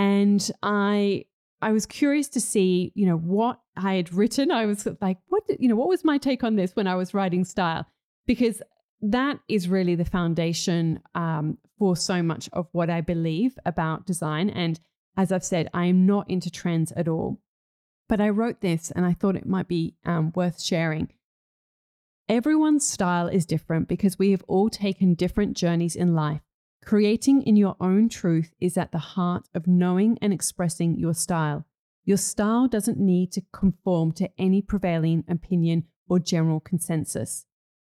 And 0.00 0.50
I 0.62 1.26
I 1.60 1.72
was 1.72 1.84
curious 1.84 2.26
to 2.28 2.40
see, 2.40 2.90
you 2.94 3.04
know, 3.04 3.18
what 3.18 3.60
I 3.76 3.96
had 3.96 4.14
written. 4.14 4.50
I 4.50 4.64
was 4.64 4.88
like, 5.02 5.18
what, 5.28 5.42
you 5.58 5.68
know, 5.68 5.76
what 5.76 5.90
was 5.90 6.04
my 6.04 6.16
take 6.16 6.42
on 6.42 6.56
this 6.56 6.74
when 6.74 6.86
I 6.86 6.94
was 6.94 7.12
writing 7.12 7.44
style? 7.44 7.84
Because 8.26 8.62
that 9.02 9.40
is 9.46 9.68
really 9.68 9.94
the 9.94 10.06
foundation 10.06 11.00
um, 11.14 11.58
for 11.78 11.96
so 11.96 12.22
much 12.22 12.48
of 12.54 12.66
what 12.72 12.88
I 12.88 13.02
believe 13.02 13.58
about 13.66 14.06
design. 14.06 14.48
And 14.48 14.80
as 15.18 15.32
I've 15.32 15.44
said, 15.44 15.68
I 15.74 15.84
am 15.84 16.06
not 16.06 16.30
into 16.30 16.50
trends 16.50 16.92
at 16.92 17.06
all. 17.06 17.38
But 18.08 18.22
I 18.22 18.30
wrote 18.30 18.62
this 18.62 18.90
and 18.90 19.04
I 19.04 19.12
thought 19.12 19.36
it 19.36 19.46
might 19.46 19.68
be 19.68 19.96
um, 20.06 20.32
worth 20.34 20.62
sharing. 20.62 21.12
Everyone's 22.26 22.88
style 22.88 23.28
is 23.28 23.44
different 23.44 23.86
because 23.86 24.18
we 24.18 24.30
have 24.30 24.44
all 24.48 24.70
taken 24.70 25.12
different 25.12 25.58
journeys 25.58 25.94
in 25.94 26.14
life. 26.14 26.40
Creating 26.82 27.42
in 27.42 27.56
your 27.56 27.76
own 27.80 28.08
truth 28.08 28.52
is 28.60 28.76
at 28.76 28.90
the 28.90 28.98
heart 28.98 29.48
of 29.54 29.66
knowing 29.66 30.18
and 30.22 30.32
expressing 30.32 30.98
your 30.98 31.14
style. 31.14 31.66
Your 32.04 32.16
style 32.16 32.68
doesn't 32.68 32.98
need 32.98 33.32
to 33.32 33.42
conform 33.52 34.12
to 34.12 34.30
any 34.38 34.62
prevailing 34.62 35.24
opinion 35.28 35.84
or 36.08 36.18
general 36.18 36.60
consensus. 36.60 37.46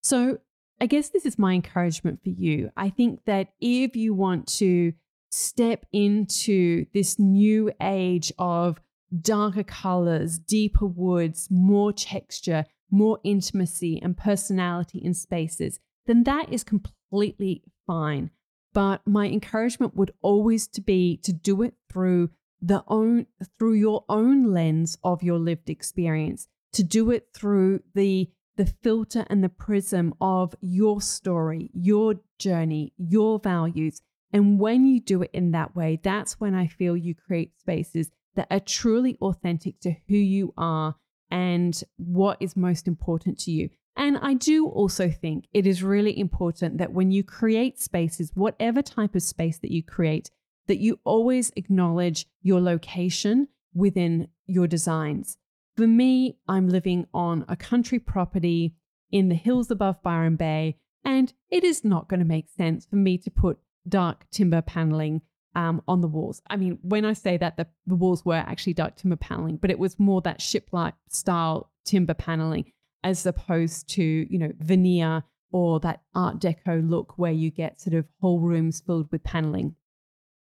So, 0.01 0.39
I 0.79 0.87
guess 0.87 1.09
this 1.09 1.25
is 1.25 1.39
my 1.39 1.53
encouragement 1.53 2.21
for 2.21 2.29
you. 2.29 2.69
I 2.75 2.89
think 2.89 3.21
that 3.25 3.49
if 3.61 3.95
you 3.95 4.13
want 4.13 4.47
to 4.57 4.93
step 5.31 5.85
into 5.91 6.85
this 6.93 7.17
new 7.17 7.71
age 7.81 8.31
of 8.37 8.79
darker 9.21 9.63
colors, 9.63 10.37
deeper 10.37 10.85
woods, 10.85 11.47
more 11.49 11.93
texture, 11.93 12.65
more 12.91 13.19
intimacy 13.23 13.99
and 14.01 14.17
personality 14.17 14.99
in 14.99 15.13
spaces, 15.13 15.79
then 16.07 16.23
that 16.23 16.51
is 16.51 16.63
completely 16.63 17.63
fine. 17.87 18.29
But 18.75 19.07
my 19.07 19.29
encouragement 19.29 19.95
would 19.95 20.11
always 20.21 20.67
to 20.67 20.81
be 20.81 21.15
to 21.23 21.31
do 21.31 21.61
it 21.61 21.75
through 21.89 22.29
the 22.61 22.83
own 22.89 23.27
through 23.57 23.75
your 23.75 24.03
own 24.09 24.51
lens 24.51 24.97
of 25.01 25.23
your 25.23 25.39
lived 25.39 25.69
experience, 25.69 26.49
to 26.73 26.83
do 26.83 27.09
it 27.09 27.29
through 27.33 27.83
the 27.93 28.29
the 28.57 28.65
filter 28.65 29.25
and 29.29 29.41
the 29.41 29.49
prism 29.49 30.13
of 30.19 30.55
your 30.59 30.99
story, 30.99 31.71
your 31.73 32.15
journey, 32.37 32.91
your 32.97 33.39
values. 33.39 34.01
And 34.33 34.59
when 34.59 34.85
you 34.85 34.99
do 34.99 35.21
it 35.21 35.31
in 35.31 35.51
that 35.51 35.73
way, 35.73 35.97
that's 36.03 36.41
when 36.41 36.53
I 36.53 36.67
feel 36.67 36.97
you 36.97 37.15
create 37.15 37.57
spaces 37.57 38.11
that 38.35 38.47
are 38.51 38.59
truly 38.59 39.17
authentic 39.21 39.79
to 39.81 39.95
who 40.09 40.17
you 40.17 40.53
are 40.57 40.95
and 41.31 41.81
what 41.95 42.37
is 42.41 42.57
most 42.57 42.89
important 42.89 43.39
to 43.39 43.51
you. 43.51 43.69
And 43.97 44.17
I 44.17 44.33
do 44.33 44.67
also 44.67 45.09
think 45.09 45.47
it 45.53 45.65
is 45.65 45.81
really 45.81 46.17
important 46.19 46.77
that 46.79 46.91
when 46.91 47.11
you 47.11 47.23
create 47.23 47.79
spaces, 47.79 48.31
whatever 48.33 48.81
type 48.81 49.15
of 49.15 49.23
space 49.23 49.57
that 49.59 49.71
you 49.71 49.83
create, 49.83 50.29
that 50.67 50.79
you 50.79 50.99
always 51.03 51.51
acknowledge 51.55 52.25
your 52.41 52.59
location 52.59 53.47
within 53.73 54.27
your 54.45 54.67
designs. 54.67 55.37
For 55.77 55.87
me, 55.87 56.37
I'm 56.47 56.69
living 56.69 57.07
on 57.13 57.45
a 57.47 57.55
country 57.55 57.99
property 57.99 58.75
in 59.11 59.29
the 59.29 59.35
hills 59.35 59.71
above 59.71 60.01
Byron 60.01 60.35
Bay, 60.35 60.77
and 61.03 61.33
it 61.49 61.63
is 61.63 61.83
not 61.83 62.09
going 62.09 62.19
to 62.19 62.25
make 62.25 62.49
sense 62.49 62.85
for 62.85 62.95
me 62.95 63.17
to 63.19 63.29
put 63.29 63.59
dark 63.87 64.25
timber 64.31 64.61
paneling 64.61 65.21
um, 65.55 65.81
on 65.87 66.01
the 66.01 66.07
walls. 66.07 66.41
I 66.49 66.57
mean, 66.57 66.79
when 66.81 67.05
I 67.05 67.13
say 67.13 67.37
that, 67.37 67.55
the, 67.55 67.67
the 67.85 67.95
walls 67.95 68.25
were 68.25 68.35
actually 68.35 68.73
dark 68.73 68.97
timber 68.97 69.15
paneling, 69.15 69.57
but 69.57 69.71
it 69.71 69.79
was 69.79 69.99
more 69.99 70.21
that 70.21 70.41
shipwright 70.41 70.95
style 71.07 71.71
timber 71.85 72.13
paneling 72.13 72.71
as 73.05 73.25
opposed 73.25 73.87
to, 73.87 74.03
you 74.03 74.39
know, 74.39 74.51
veneer 74.57 75.23
or 75.51 75.79
that 75.79 76.01
Art 76.15 76.39
Deco 76.39 76.89
look 76.89 77.17
where 77.17 77.31
you 77.31 77.51
get 77.51 77.79
sort 77.79 77.93
of 77.93 78.05
whole 78.19 78.39
rooms 78.39 78.81
filled 78.81 79.11
with 79.11 79.23
paneling. 79.23 79.75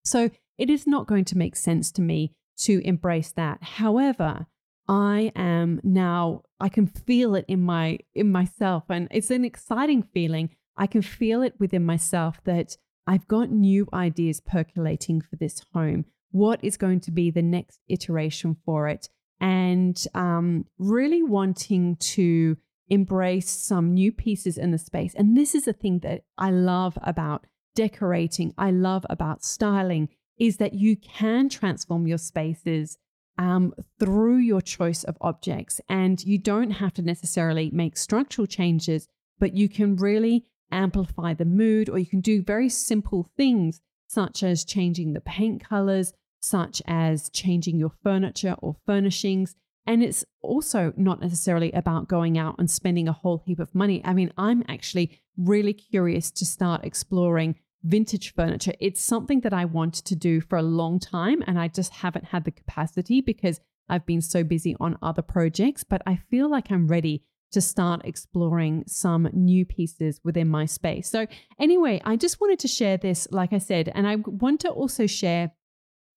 So 0.05 0.31
it 0.57 0.69
is 0.69 0.87
not 0.87 1.05
going 1.05 1.25
to 1.25 1.37
make 1.37 1.57
sense 1.57 1.91
to 1.91 2.01
me 2.01 2.33
to 2.59 2.81
embrace 2.85 3.33
that. 3.33 3.61
However, 3.61 4.47
I 4.87 5.33
am 5.35 5.81
now 5.83 6.43
I 6.59 6.69
can 6.69 6.87
feel 6.87 7.35
it 7.35 7.45
in 7.49 7.61
my 7.61 7.99
in 8.15 8.31
myself 8.31 8.85
and 8.89 9.09
it's 9.11 9.29
an 9.29 9.43
exciting 9.43 10.01
feeling. 10.01 10.49
I 10.77 10.87
can 10.87 11.01
feel 11.01 11.41
it 11.41 11.55
within 11.59 11.85
myself 11.85 12.39
that 12.45 12.77
I've 13.05 13.27
got 13.27 13.51
new 13.51 13.87
ideas 13.93 14.39
percolating 14.39 15.19
for 15.19 15.35
this 15.35 15.65
home. 15.73 16.05
What 16.31 16.63
is 16.63 16.77
going 16.77 17.01
to 17.01 17.11
be 17.11 17.29
the 17.29 17.41
next 17.41 17.81
iteration 17.89 18.55
for 18.65 18.87
it? 18.87 19.09
And 19.39 20.01
um, 20.13 20.65
really 20.77 21.21
wanting 21.23 21.97
to 21.97 22.57
embrace 22.89 23.49
some 23.49 23.93
new 23.93 24.11
pieces 24.11 24.57
in 24.57 24.71
the 24.71 24.77
space. 24.77 25.13
And 25.15 25.35
this 25.35 25.55
is 25.55 25.67
a 25.67 25.73
thing 25.73 25.99
that 25.99 26.23
I 26.37 26.51
love 26.51 26.97
about 27.01 27.45
decorating, 27.75 28.53
I 28.57 28.71
love 28.71 29.05
about 29.09 29.43
styling, 29.43 30.09
is 30.37 30.57
that 30.57 30.73
you 30.73 30.95
can 30.95 31.49
transform 31.49 32.07
your 32.07 32.17
spaces 32.17 32.97
um, 33.37 33.73
through 33.99 34.37
your 34.37 34.61
choice 34.61 35.03
of 35.03 35.17
objects. 35.21 35.81
And 35.89 36.23
you 36.23 36.37
don't 36.37 36.71
have 36.71 36.93
to 36.93 37.01
necessarily 37.01 37.71
make 37.71 37.97
structural 37.97 38.47
changes, 38.47 39.07
but 39.39 39.55
you 39.55 39.67
can 39.67 39.95
really 39.95 40.45
amplify 40.71 41.33
the 41.33 41.45
mood, 41.45 41.89
or 41.89 41.97
you 41.97 42.05
can 42.05 42.21
do 42.21 42.41
very 42.41 42.69
simple 42.69 43.29
things 43.37 43.81
such 44.07 44.43
as 44.43 44.63
changing 44.63 45.13
the 45.13 45.21
paint 45.21 45.63
colors, 45.63 46.13
such 46.43 46.81
as 46.85 47.29
changing 47.29 47.79
your 47.79 47.91
furniture 48.03 48.55
or 48.59 48.75
furnishings. 48.85 49.55
And 49.87 50.03
it's 50.03 50.25
also 50.41 50.91
not 50.97 51.21
necessarily 51.21 51.71
about 51.71 52.09
going 52.09 52.37
out 52.37 52.55
and 52.59 52.69
spending 52.69 53.07
a 53.07 53.13
whole 53.13 53.41
heap 53.45 53.59
of 53.59 53.73
money. 53.73 54.01
I 54.03 54.13
mean, 54.13 54.33
I'm 54.37 54.63
actually 54.67 55.21
really 55.37 55.73
curious 55.73 56.31
to 56.31 56.45
start 56.45 56.83
exploring 56.83 57.55
vintage 57.81 58.33
furniture. 58.33 58.73
It's 58.81 59.01
something 59.01 59.39
that 59.41 59.53
I 59.53 59.63
wanted 59.63 60.03
to 60.05 60.15
do 60.15 60.41
for 60.41 60.57
a 60.57 60.63
long 60.63 60.99
time, 60.99 61.43
and 61.47 61.57
I 61.57 61.69
just 61.69 61.93
haven't 61.93 62.25
had 62.25 62.43
the 62.43 62.51
capacity 62.51 63.21
because 63.21 63.61
I've 63.87 64.05
been 64.05 64.21
so 64.21 64.43
busy 64.43 64.75
on 64.79 64.97
other 65.01 65.21
projects. 65.21 65.83
But 65.85 66.01
I 66.05 66.17
feel 66.29 66.49
like 66.49 66.71
I'm 66.71 66.87
ready 66.87 67.23
to 67.51 67.61
start 67.61 68.01
exploring 68.03 68.83
some 68.87 69.29
new 69.31 69.65
pieces 69.65 70.19
within 70.23 70.49
my 70.49 70.65
space. 70.65 71.09
So, 71.09 71.27
anyway, 71.57 72.01
I 72.03 72.17
just 72.17 72.41
wanted 72.41 72.59
to 72.59 72.67
share 72.67 72.97
this, 72.97 73.27
like 73.31 73.53
I 73.53 73.59
said, 73.59 73.91
and 73.95 74.07
I 74.07 74.15
want 74.15 74.61
to 74.61 74.69
also 74.69 75.07
share 75.07 75.51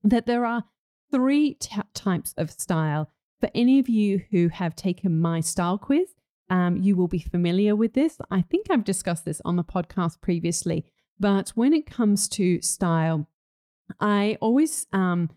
that 0.02 0.26
there 0.26 0.46
are 0.46 0.64
three 1.10 1.54
t- 1.54 1.80
types 1.94 2.34
of 2.36 2.50
style. 2.50 3.10
For 3.40 3.50
any 3.54 3.78
of 3.78 3.88
you 3.88 4.22
who 4.30 4.48
have 4.48 4.74
taken 4.74 5.20
my 5.20 5.40
style 5.40 5.78
quiz, 5.78 6.14
um, 6.48 6.76
you 6.76 6.96
will 6.96 7.08
be 7.08 7.18
familiar 7.18 7.74
with 7.74 7.94
this. 7.94 8.18
I 8.30 8.42
think 8.42 8.66
I've 8.70 8.84
discussed 8.84 9.24
this 9.24 9.42
on 9.44 9.56
the 9.56 9.64
podcast 9.64 10.20
previously, 10.20 10.84
but 11.18 11.50
when 11.50 11.72
it 11.72 11.86
comes 11.86 12.28
to 12.30 12.62
style, 12.62 13.28
I 14.00 14.38
always, 14.40 14.86
um, 14.92 15.30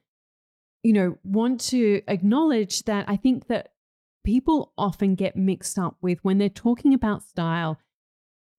you 0.83 0.93
know, 0.93 1.17
want 1.23 1.61
to 1.61 2.01
acknowledge 2.07 2.83
that 2.83 3.05
I 3.07 3.15
think 3.15 3.47
that 3.47 3.69
people 4.23 4.73
often 4.77 5.15
get 5.15 5.35
mixed 5.35 5.77
up 5.77 5.97
with 6.01 6.19
when 6.23 6.37
they're 6.37 6.49
talking 6.49 6.93
about 6.93 7.23
style. 7.23 7.79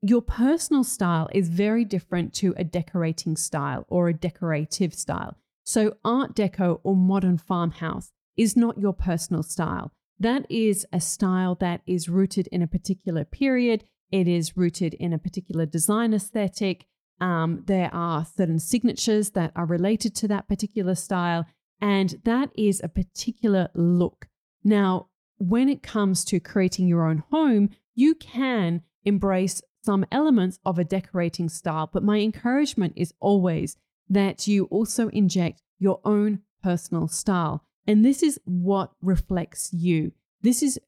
Your 0.02 0.23
personal 0.23 0.85
style 0.85 1.28
is 1.33 1.49
very 1.49 1.85
different 1.85 2.33
to 2.35 2.54
a 2.57 2.64
decorating 2.64 3.37
style 3.37 3.85
or 3.88 4.09
a 4.09 4.14
decorative 4.14 4.95
style. 4.95 5.37
So, 5.64 5.97
Art 6.05 6.35
Deco 6.35 6.81
or 6.83 6.97
modern 6.97 7.38
farmhouse 7.38 8.12
is 8.37 8.57
not 8.57 8.79
your 8.79 8.93
personal 8.93 9.43
style. 9.43 9.93
That 10.19 10.47
is 10.50 10.87
a 10.93 11.00
style 11.00 11.55
that 11.57 11.81
is 11.87 12.09
rooted 12.09 12.47
in 12.49 12.62
a 12.62 12.67
particular 12.67 13.25
period. 13.25 13.85
It 14.11 14.29
is 14.29 14.57
rooted 14.57 14.95
in 14.95 15.12
a 15.12 15.19
particular 15.19 15.67
design 15.67 16.12
aesthetic. 16.12 16.87
Um, 17.21 17.64
there 17.67 17.90
are 17.93 18.25
certain 18.25 18.59
signatures 18.59 19.31
that 19.31 19.52
are 19.55 19.67
related 19.67 20.14
to 20.17 20.29
that 20.29 20.49
particular 20.49 20.95
style, 20.95 21.47
and 21.81 22.17
that 22.25 22.50
is 22.57 22.81
a 22.83 22.88
particular 22.88 23.69
look. 23.75 24.29
Now, 24.64 25.09
when 25.38 25.69
it 25.69 25.83
comes 25.83 26.25
to 26.26 26.40
creating 26.40 26.87
your 26.87 27.07
own 27.07 27.25
home, 27.31 27.71
you 27.95 28.14
can 28.14 28.83
embrace 29.05 29.62
some 29.83 30.05
elements 30.12 30.59
of 30.64 30.79
a 30.79 30.85
decorating 30.85 31.49
style, 31.49 31.88
but 31.90 32.03
my 32.03 32.18
encouragement 32.18 32.92
is 32.96 33.14
always 33.20 33.77
that 34.11 34.46
you 34.46 34.64
also 34.64 35.09
inject 35.09 35.62
your 35.79 36.01
own 36.05 36.40
personal 36.62 37.09
style. 37.09 37.64
And 37.87 38.05
this 38.05 38.23
is 38.23 38.38
what 38.44 38.92
reflects 39.01 39.73
you. 39.73 40.12
This 40.42 40.62
is 40.62 40.79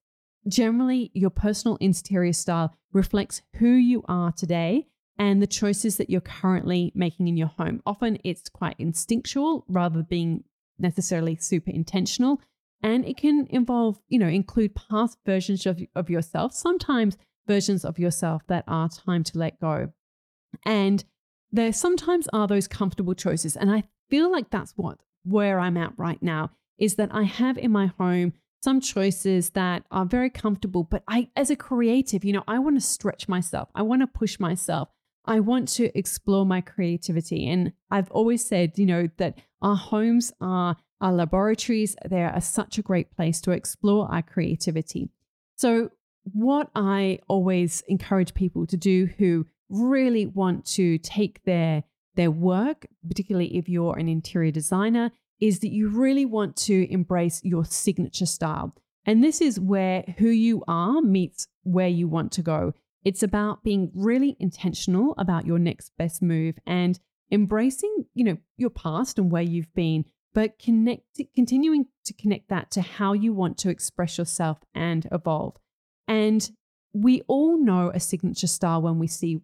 generally 0.47 1.11
your 1.15 1.31
personal 1.31 1.77
interior 1.77 2.33
style 2.33 2.75
reflects 2.93 3.43
who 3.55 3.71
you 3.71 4.05
are 4.09 4.33
today 4.33 4.89
and 5.19 5.41
the 5.41 5.47
choices 5.47 5.97
that 5.97 6.11
you're 6.11 6.21
currently 6.21 6.93
making 6.95 7.29
in 7.29 7.37
your 7.37 7.49
home. 7.49 7.81
Often 7.87 8.19
it's 8.25 8.49
quite 8.49 8.77
instinctual 8.79 9.65
rather 9.69 9.97
than 9.97 10.07
being 10.11 10.45
necessarily 10.79 11.37
super 11.37 11.71
intentional. 11.71 12.41
And 12.83 13.05
it 13.07 13.17
can 13.17 13.47
involve, 13.51 14.01
you 14.09 14.19
know, 14.19 14.29
include 14.29 14.75
past 14.75 15.19
versions 15.25 15.65
of, 15.67 15.81
of 15.95 16.11
yourself, 16.11 16.53
sometimes 16.53 17.17
versions 17.47 17.85
of 17.85 17.99
yourself 17.99 18.43
that 18.49 18.65
are 18.67 18.89
time 18.89 19.23
to 19.25 19.39
let 19.39 19.61
go. 19.61 19.93
And 20.65 21.05
there 21.53 21.73
sometimes 21.73 22.29
are 22.33 22.49
those 22.49 22.67
comfortable 22.67 23.15
choices. 23.15 23.57
And 23.57 23.71
I 23.71 23.85
feel 24.09 24.31
like 24.31 24.51
that's 24.51 24.73
what 24.77 24.99
where 25.25 25.61
I'm 25.61 25.77
at 25.77 25.93
right 25.97 26.21
now 26.23 26.51
is 26.79 26.97
that 26.97 27.15
I 27.15 27.23
have 27.25 27.59
in 27.59 27.71
my 27.71 27.87
home 27.99 28.33
some 28.63 28.81
choices 28.81 29.51
that 29.51 29.85
are 29.91 30.07
very 30.07 30.31
comfortable, 30.31 30.85
but 30.85 31.03
I, 31.09 31.29
as 31.37 31.51
a 31.51 31.57
creative, 31.57 32.25
you 32.25 32.33
know, 32.33 32.45
I 32.47 32.59
want 32.61 32.77
to 32.77 32.81
stretch 32.81 33.29
myself. 33.29 33.69
I 33.75 33.83
want 33.83 34.03
to 34.03 34.07
push 34.07 34.39
myself. 34.39 34.89
I 35.25 35.41
want 35.41 35.69
to 35.71 35.97
explore 35.97 36.47
my 36.47 36.61
creativity. 36.61 37.49
And 37.49 37.73
I've 37.91 38.11
always 38.11 38.45
said, 38.45 38.79
you 38.79 38.87
know, 38.87 39.09
that 39.19 39.39
our 39.61 39.77
homes 39.77 40.33
are 40.41 40.77
our 41.01 41.13
laboratories. 41.13 41.97
They 42.09 42.23
are 42.23 42.41
such 42.41 42.79
a 42.79 42.83
great 42.83 43.11
place 43.11 43.41
to 43.43 43.51
explore 43.51 44.13
our 44.13 44.23
creativity. 44.23 45.11
So, 45.57 45.91
what 46.25 46.71
I 46.77 47.19
always 47.29 47.83
encourage 47.89 48.33
people 48.33 48.65
to 48.69 48.77
do 48.77 49.09
who 49.19 49.45
really 49.73 50.27
want 50.27 50.65
to 50.67 50.99
take 50.99 51.43
their 51.45 51.85
their 52.15 52.31
work, 52.31 52.87
particularly 53.09 53.57
if 53.57 53.69
you're 53.69 53.99
an 53.99 54.09
interior 54.09 54.51
designer, 54.51 55.11
is 55.41 55.61
that 55.61 55.73
you 55.73 55.89
really 55.89 56.27
want 56.27 56.57
to 56.57 56.87
embrace 56.93 57.41
your 57.43 57.65
signature 57.65 58.27
style. 58.27 58.75
And 59.07 59.25
this 59.25 59.41
is 59.41 59.59
where 59.59 60.05
who 60.19 60.29
you 60.29 60.63
are 60.69 61.01
meets 61.01 61.49
where 61.63 61.89
you 61.89 62.07
want 62.07 62.31
to 62.33 62.43
go. 62.43 62.75
It's 63.05 63.23
about 63.23 63.65
being 63.65 63.91
really 63.95 64.37
intentional 64.39 65.15
about 65.19 65.47
your 65.47 65.59
next 65.59 65.93
best 65.99 66.23
move 66.23 66.59
and 66.67 67.01
embracing, 67.31 68.05
you 68.15 68.25
know, 68.25 68.37
your 68.57 68.71
past 68.71 69.19
and 69.19 69.31
where 69.31 69.43
you've 69.43 69.75
been, 69.75 70.05
but 70.35 70.59
connect 70.59 71.21
continuing 71.35 71.87
to 72.05 72.13
connect 72.13 72.49
that 72.51 72.71
to 72.73 72.83
how 72.83 73.13
you 73.13 73.33
want 73.33 73.59
to 73.59 73.71
express 73.71 74.19
yourself 74.19 74.59
and 74.75 75.09
evolve. 75.11 75.57
And 76.07 76.49
we 76.93 77.23
all 77.23 77.59
know 77.59 77.91
a 77.93 78.01
signature 78.01 78.47
style 78.47 78.83
when 78.83 78.99
we 78.99 79.07
see 79.07 79.41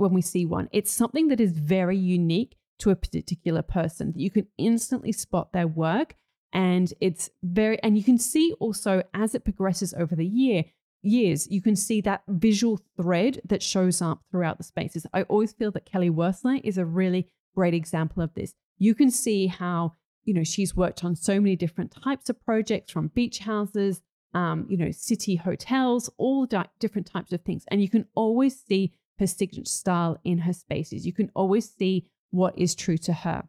when 0.00 0.12
we 0.12 0.22
see 0.22 0.44
one. 0.44 0.68
It's 0.72 0.92
something 0.92 1.28
that 1.28 1.40
is 1.40 1.52
very 1.52 1.96
unique 1.96 2.56
to 2.80 2.90
a 2.90 2.96
particular 2.96 3.62
person. 3.62 4.14
You 4.16 4.30
can 4.30 4.46
instantly 4.58 5.12
spot 5.12 5.52
their 5.52 5.66
work 5.68 6.16
and 6.52 6.92
it's 7.00 7.30
very 7.42 7.80
and 7.82 7.96
you 7.96 8.02
can 8.02 8.18
see 8.18 8.54
also 8.58 9.02
as 9.14 9.34
it 9.34 9.44
progresses 9.44 9.94
over 9.94 10.16
the 10.16 10.26
year 10.26 10.64
years, 11.02 11.48
you 11.50 11.62
can 11.62 11.76
see 11.76 12.00
that 12.02 12.22
visual 12.28 12.80
thread 13.00 13.40
that 13.44 13.62
shows 13.62 14.02
up 14.02 14.22
throughout 14.30 14.58
the 14.58 14.64
spaces. 14.64 15.06
I 15.12 15.22
always 15.22 15.52
feel 15.52 15.70
that 15.72 15.86
Kelly 15.86 16.10
Wearstler 16.10 16.60
is 16.62 16.78
a 16.78 16.84
really 16.84 17.28
great 17.54 17.74
example 17.74 18.22
of 18.22 18.34
this. 18.34 18.54
You 18.78 18.94
can 18.94 19.10
see 19.10 19.46
how, 19.46 19.94
you 20.24 20.34
know, 20.34 20.44
she's 20.44 20.76
worked 20.76 21.04
on 21.04 21.16
so 21.16 21.40
many 21.40 21.56
different 21.56 21.90
types 21.90 22.28
of 22.28 22.42
projects 22.44 22.92
from 22.92 23.08
beach 23.08 23.40
houses, 23.40 24.02
um, 24.34 24.66
you 24.68 24.76
know, 24.76 24.90
city 24.90 25.36
hotels, 25.36 26.10
all 26.18 26.46
di- 26.46 26.68
different 26.78 27.06
types 27.06 27.32
of 27.32 27.42
things. 27.42 27.64
And 27.68 27.82
you 27.82 27.88
can 27.88 28.06
always 28.14 28.60
see 28.60 28.92
her 29.20 29.26
signature 29.26 29.64
style 29.64 30.18
in 30.24 30.38
her 30.38 30.52
spaces. 30.52 31.06
You 31.06 31.12
can 31.12 31.30
always 31.34 31.70
see 31.70 32.06
what 32.30 32.58
is 32.58 32.74
true 32.74 32.98
to 32.98 33.12
her 33.12 33.44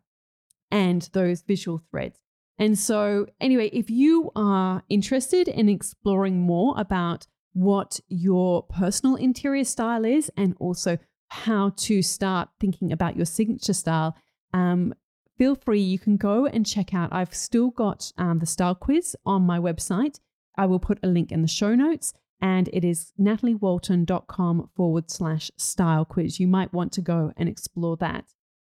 and 0.70 1.10
those 1.14 1.42
visual 1.42 1.82
threads. 1.90 2.20
And 2.60 2.78
so, 2.78 3.26
anyway, 3.40 3.70
if 3.74 3.90
you 3.90 4.32
are 4.36 4.84
interested 4.88 5.48
in 5.48 5.68
exploring 5.68 6.42
more 6.42 6.76
about 6.78 7.26
what 7.54 8.00
your 8.08 8.64
personal 8.64 9.16
interior 9.16 9.64
style 9.64 10.06
is 10.06 10.32
and 10.38 10.56
also 10.60 10.98
how 11.30 11.74
to 11.78 12.02
start 12.02 12.50
thinking 12.60 12.92
about 12.92 13.16
your 13.16 13.26
signature 13.26 13.74
style, 13.74 14.16
um, 14.54 14.94
feel 15.38 15.56
free. 15.56 15.82
You 15.82 15.98
can 15.98 16.18
go 16.18 16.46
and 16.46 16.66
check 16.66 16.94
out. 16.94 17.12
I've 17.12 17.34
still 17.34 17.72
got 17.72 18.12
um, 18.18 18.40
the 18.40 18.46
style 18.46 18.76
quiz 18.76 19.16
on 19.26 19.42
my 19.42 19.58
website. 19.58 20.20
I 20.56 20.66
will 20.66 20.80
put 20.80 21.00
a 21.02 21.08
link 21.08 21.32
in 21.32 21.42
the 21.42 21.48
show 21.48 21.74
notes, 21.74 22.14
and 22.42 22.70
it 22.74 22.84
is 22.84 23.14
nataliewalton.com 23.20 24.70
forward 24.76 25.12
slash 25.12 25.52
style 25.58 26.06
quiz. 26.06 26.40
You 26.40 26.48
might 26.48 26.74
want 26.74 26.92
to 26.94 27.02
go 27.02 27.32
and 27.38 27.48
explore 27.48 27.98
that. 27.98 28.26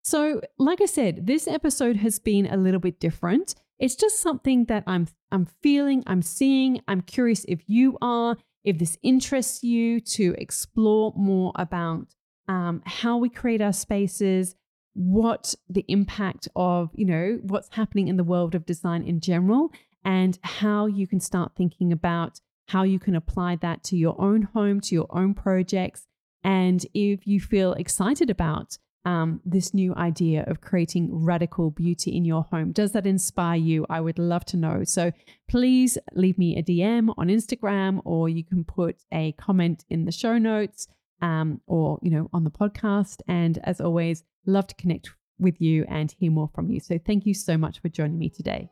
So, 0.03 0.41
like 0.59 0.81
I 0.81 0.85
said, 0.85 1.25
this 1.25 1.47
episode 1.47 1.97
has 1.97 2.19
been 2.19 2.45
a 2.45 2.57
little 2.57 2.79
bit 2.79 2.99
different. 2.99 3.55
It's 3.79 3.95
just 3.95 4.21
something 4.21 4.65
that 4.65 4.83
I'm 4.85 5.07
I'm 5.31 5.47
feeling, 5.63 6.03
I'm 6.05 6.21
seeing. 6.21 6.81
I'm 6.87 7.01
curious 7.01 7.45
if 7.47 7.61
you 7.67 7.97
are 8.01 8.37
if 8.63 8.79
this 8.79 8.97
interests 9.03 9.63
you 9.63 9.99
to 9.99 10.35
explore 10.37 11.13
more 11.15 11.51
about 11.55 12.07
um, 12.47 12.81
how 12.85 13.17
we 13.17 13.29
create 13.29 13.61
our 13.61 13.73
spaces, 13.73 14.55
what 14.93 15.53
the 15.69 15.85
impact 15.87 16.47
of, 16.55 16.89
you 16.95 17.05
know, 17.05 17.39
what's 17.43 17.69
happening 17.71 18.07
in 18.07 18.17
the 18.17 18.23
world 18.23 18.55
of 18.55 18.65
design 18.65 19.03
in 19.03 19.19
general 19.19 19.71
and 20.03 20.39
how 20.43 20.87
you 20.87 21.07
can 21.07 21.19
start 21.19 21.51
thinking 21.55 21.91
about 21.91 22.41
how 22.67 22.83
you 22.83 22.99
can 22.99 23.15
apply 23.15 23.55
that 23.57 23.83
to 23.85 23.97
your 23.97 24.19
own 24.19 24.43
home, 24.43 24.81
to 24.81 24.95
your 24.95 25.07
own 25.09 25.33
projects. 25.33 26.07
And 26.43 26.85
if 26.93 27.25
you 27.25 27.39
feel 27.39 27.73
excited 27.73 28.29
about 28.29 28.77
um, 29.03 29.39
this 29.45 29.73
new 29.73 29.93
idea 29.95 30.43
of 30.47 30.61
creating 30.61 31.09
radical 31.11 31.69
beauty 31.69 32.15
in 32.15 32.25
your 32.25 32.43
home, 32.43 32.71
does 32.71 32.91
that 32.93 33.05
inspire 33.05 33.57
you? 33.57 33.85
I 33.89 34.01
would 34.01 34.17
love 34.17 34.45
to 34.45 34.57
know. 34.57 34.83
So 34.83 35.11
please 35.47 35.97
leave 36.13 36.37
me 36.37 36.57
a 36.57 36.63
DM 36.63 37.13
on 37.17 37.27
Instagram, 37.27 38.01
or 38.03 38.29
you 38.29 38.43
can 38.43 38.63
put 38.63 38.97
a 39.11 39.33
comment 39.33 39.85
in 39.89 40.05
the 40.05 40.11
show 40.11 40.37
notes, 40.37 40.87
um, 41.21 41.61
or 41.67 41.99
you 42.01 42.09
know 42.09 42.29
on 42.33 42.43
the 42.43 42.51
podcast. 42.51 43.21
And 43.27 43.59
as 43.63 43.79
always, 43.79 44.23
love 44.45 44.67
to 44.67 44.75
connect 44.75 45.11
with 45.39 45.61
you 45.61 45.85
and 45.87 46.13
hear 46.17 46.31
more 46.31 46.49
from 46.53 46.69
you. 46.69 46.79
So 46.79 46.97
thank 46.97 47.25
you 47.25 47.33
so 47.33 47.57
much 47.57 47.79
for 47.81 47.89
joining 47.89 48.17
me 48.17 48.29
today. 48.29 48.69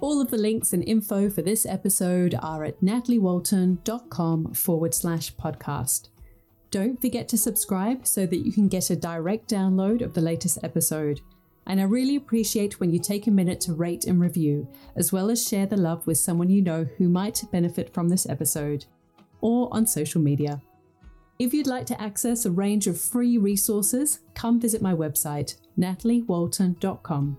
All 0.00 0.20
of 0.20 0.30
the 0.30 0.38
links 0.38 0.72
and 0.72 0.84
info 0.84 1.28
for 1.28 1.42
this 1.42 1.66
episode 1.66 2.36
are 2.40 2.62
at 2.62 2.80
nataliewalton.com 2.80 4.54
forward 4.54 4.94
slash 4.94 5.34
podcast. 5.34 6.08
Don't 6.70 7.00
forget 7.00 7.28
to 7.30 7.38
subscribe 7.38 8.06
so 8.06 8.24
that 8.24 8.46
you 8.46 8.52
can 8.52 8.68
get 8.68 8.90
a 8.90 8.96
direct 8.96 9.50
download 9.50 10.02
of 10.02 10.14
the 10.14 10.20
latest 10.20 10.58
episode. 10.62 11.20
And 11.66 11.80
I 11.80 11.84
really 11.84 12.14
appreciate 12.14 12.78
when 12.78 12.92
you 12.92 13.00
take 13.00 13.26
a 13.26 13.32
minute 13.32 13.60
to 13.62 13.72
rate 13.72 14.04
and 14.04 14.20
review, 14.20 14.68
as 14.94 15.12
well 15.12 15.30
as 15.30 15.46
share 15.46 15.66
the 15.66 15.76
love 15.76 16.06
with 16.06 16.18
someone 16.18 16.48
you 16.48 16.62
know 16.62 16.86
who 16.96 17.08
might 17.08 17.42
benefit 17.50 17.92
from 17.92 18.08
this 18.08 18.28
episode, 18.28 18.84
or 19.40 19.68
on 19.72 19.84
social 19.84 20.20
media. 20.20 20.62
If 21.40 21.52
you'd 21.52 21.66
like 21.66 21.86
to 21.86 22.00
access 22.00 22.44
a 22.44 22.50
range 22.52 22.86
of 22.86 23.00
free 23.00 23.36
resources, 23.36 24.20
come 24.34 24.60
visit 24.60 24.80
my 24.80 24.94
website, 24.94 25.56
nataliewalton.com. 25.76 27.38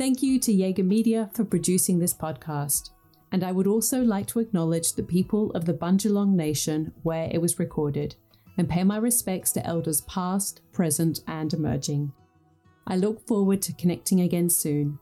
Thank 0.00 0.22
you 0.22 0.38
to 0.40 0.50
Jaeger 0.50 0.82
Media 0.82 1.28
for 1.34 1.44
producing 1.44 1.98
this 1.98 2.14
podcast. 2.14 2.88
And 3.32 3.44
I 3.44 3.52
would 3.52 3.66
also 3.66 4.00
like 4.00 4.26
to 4.28 4.38
acknowledge 4.38 4.94
the 4.94 5.02
people 5.02 5.50
of 5.50 5.66
the 5.66 5.74
Bundjalung 5.74 6.30
Nation 6.30 6.94
where 7.02 7.28
it 7.30 7.36
was 7.36 7.58
recorded 7.58 8.14
and 8.56 8.66
pay 8.66 8.82
my 8.82 8.96
respects 8.96 9.52
to 9.52 9.66
elders 9.66 10.00
past, 10.08 10.62
present, 10.72 11.20
and 11.26 11.52
emerging. 11.52 12.12
I 12.86 12.96
look 12.96 13.26
forward 13.26 13.60
to 13.60 13.74
connecting 13.74 14.22
again 14.22 14.48
soon. 14.48 14.98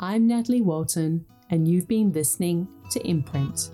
I'm 0.00 0.26
Natalie 0.26 0.62
Walton, 0.62 1.26
and 1.50 1.68
you've 1.68 1.86
been 1.86 2.10
listening 2.12 2.68
to 2.92 3.06
Imprint. 3.06 3.72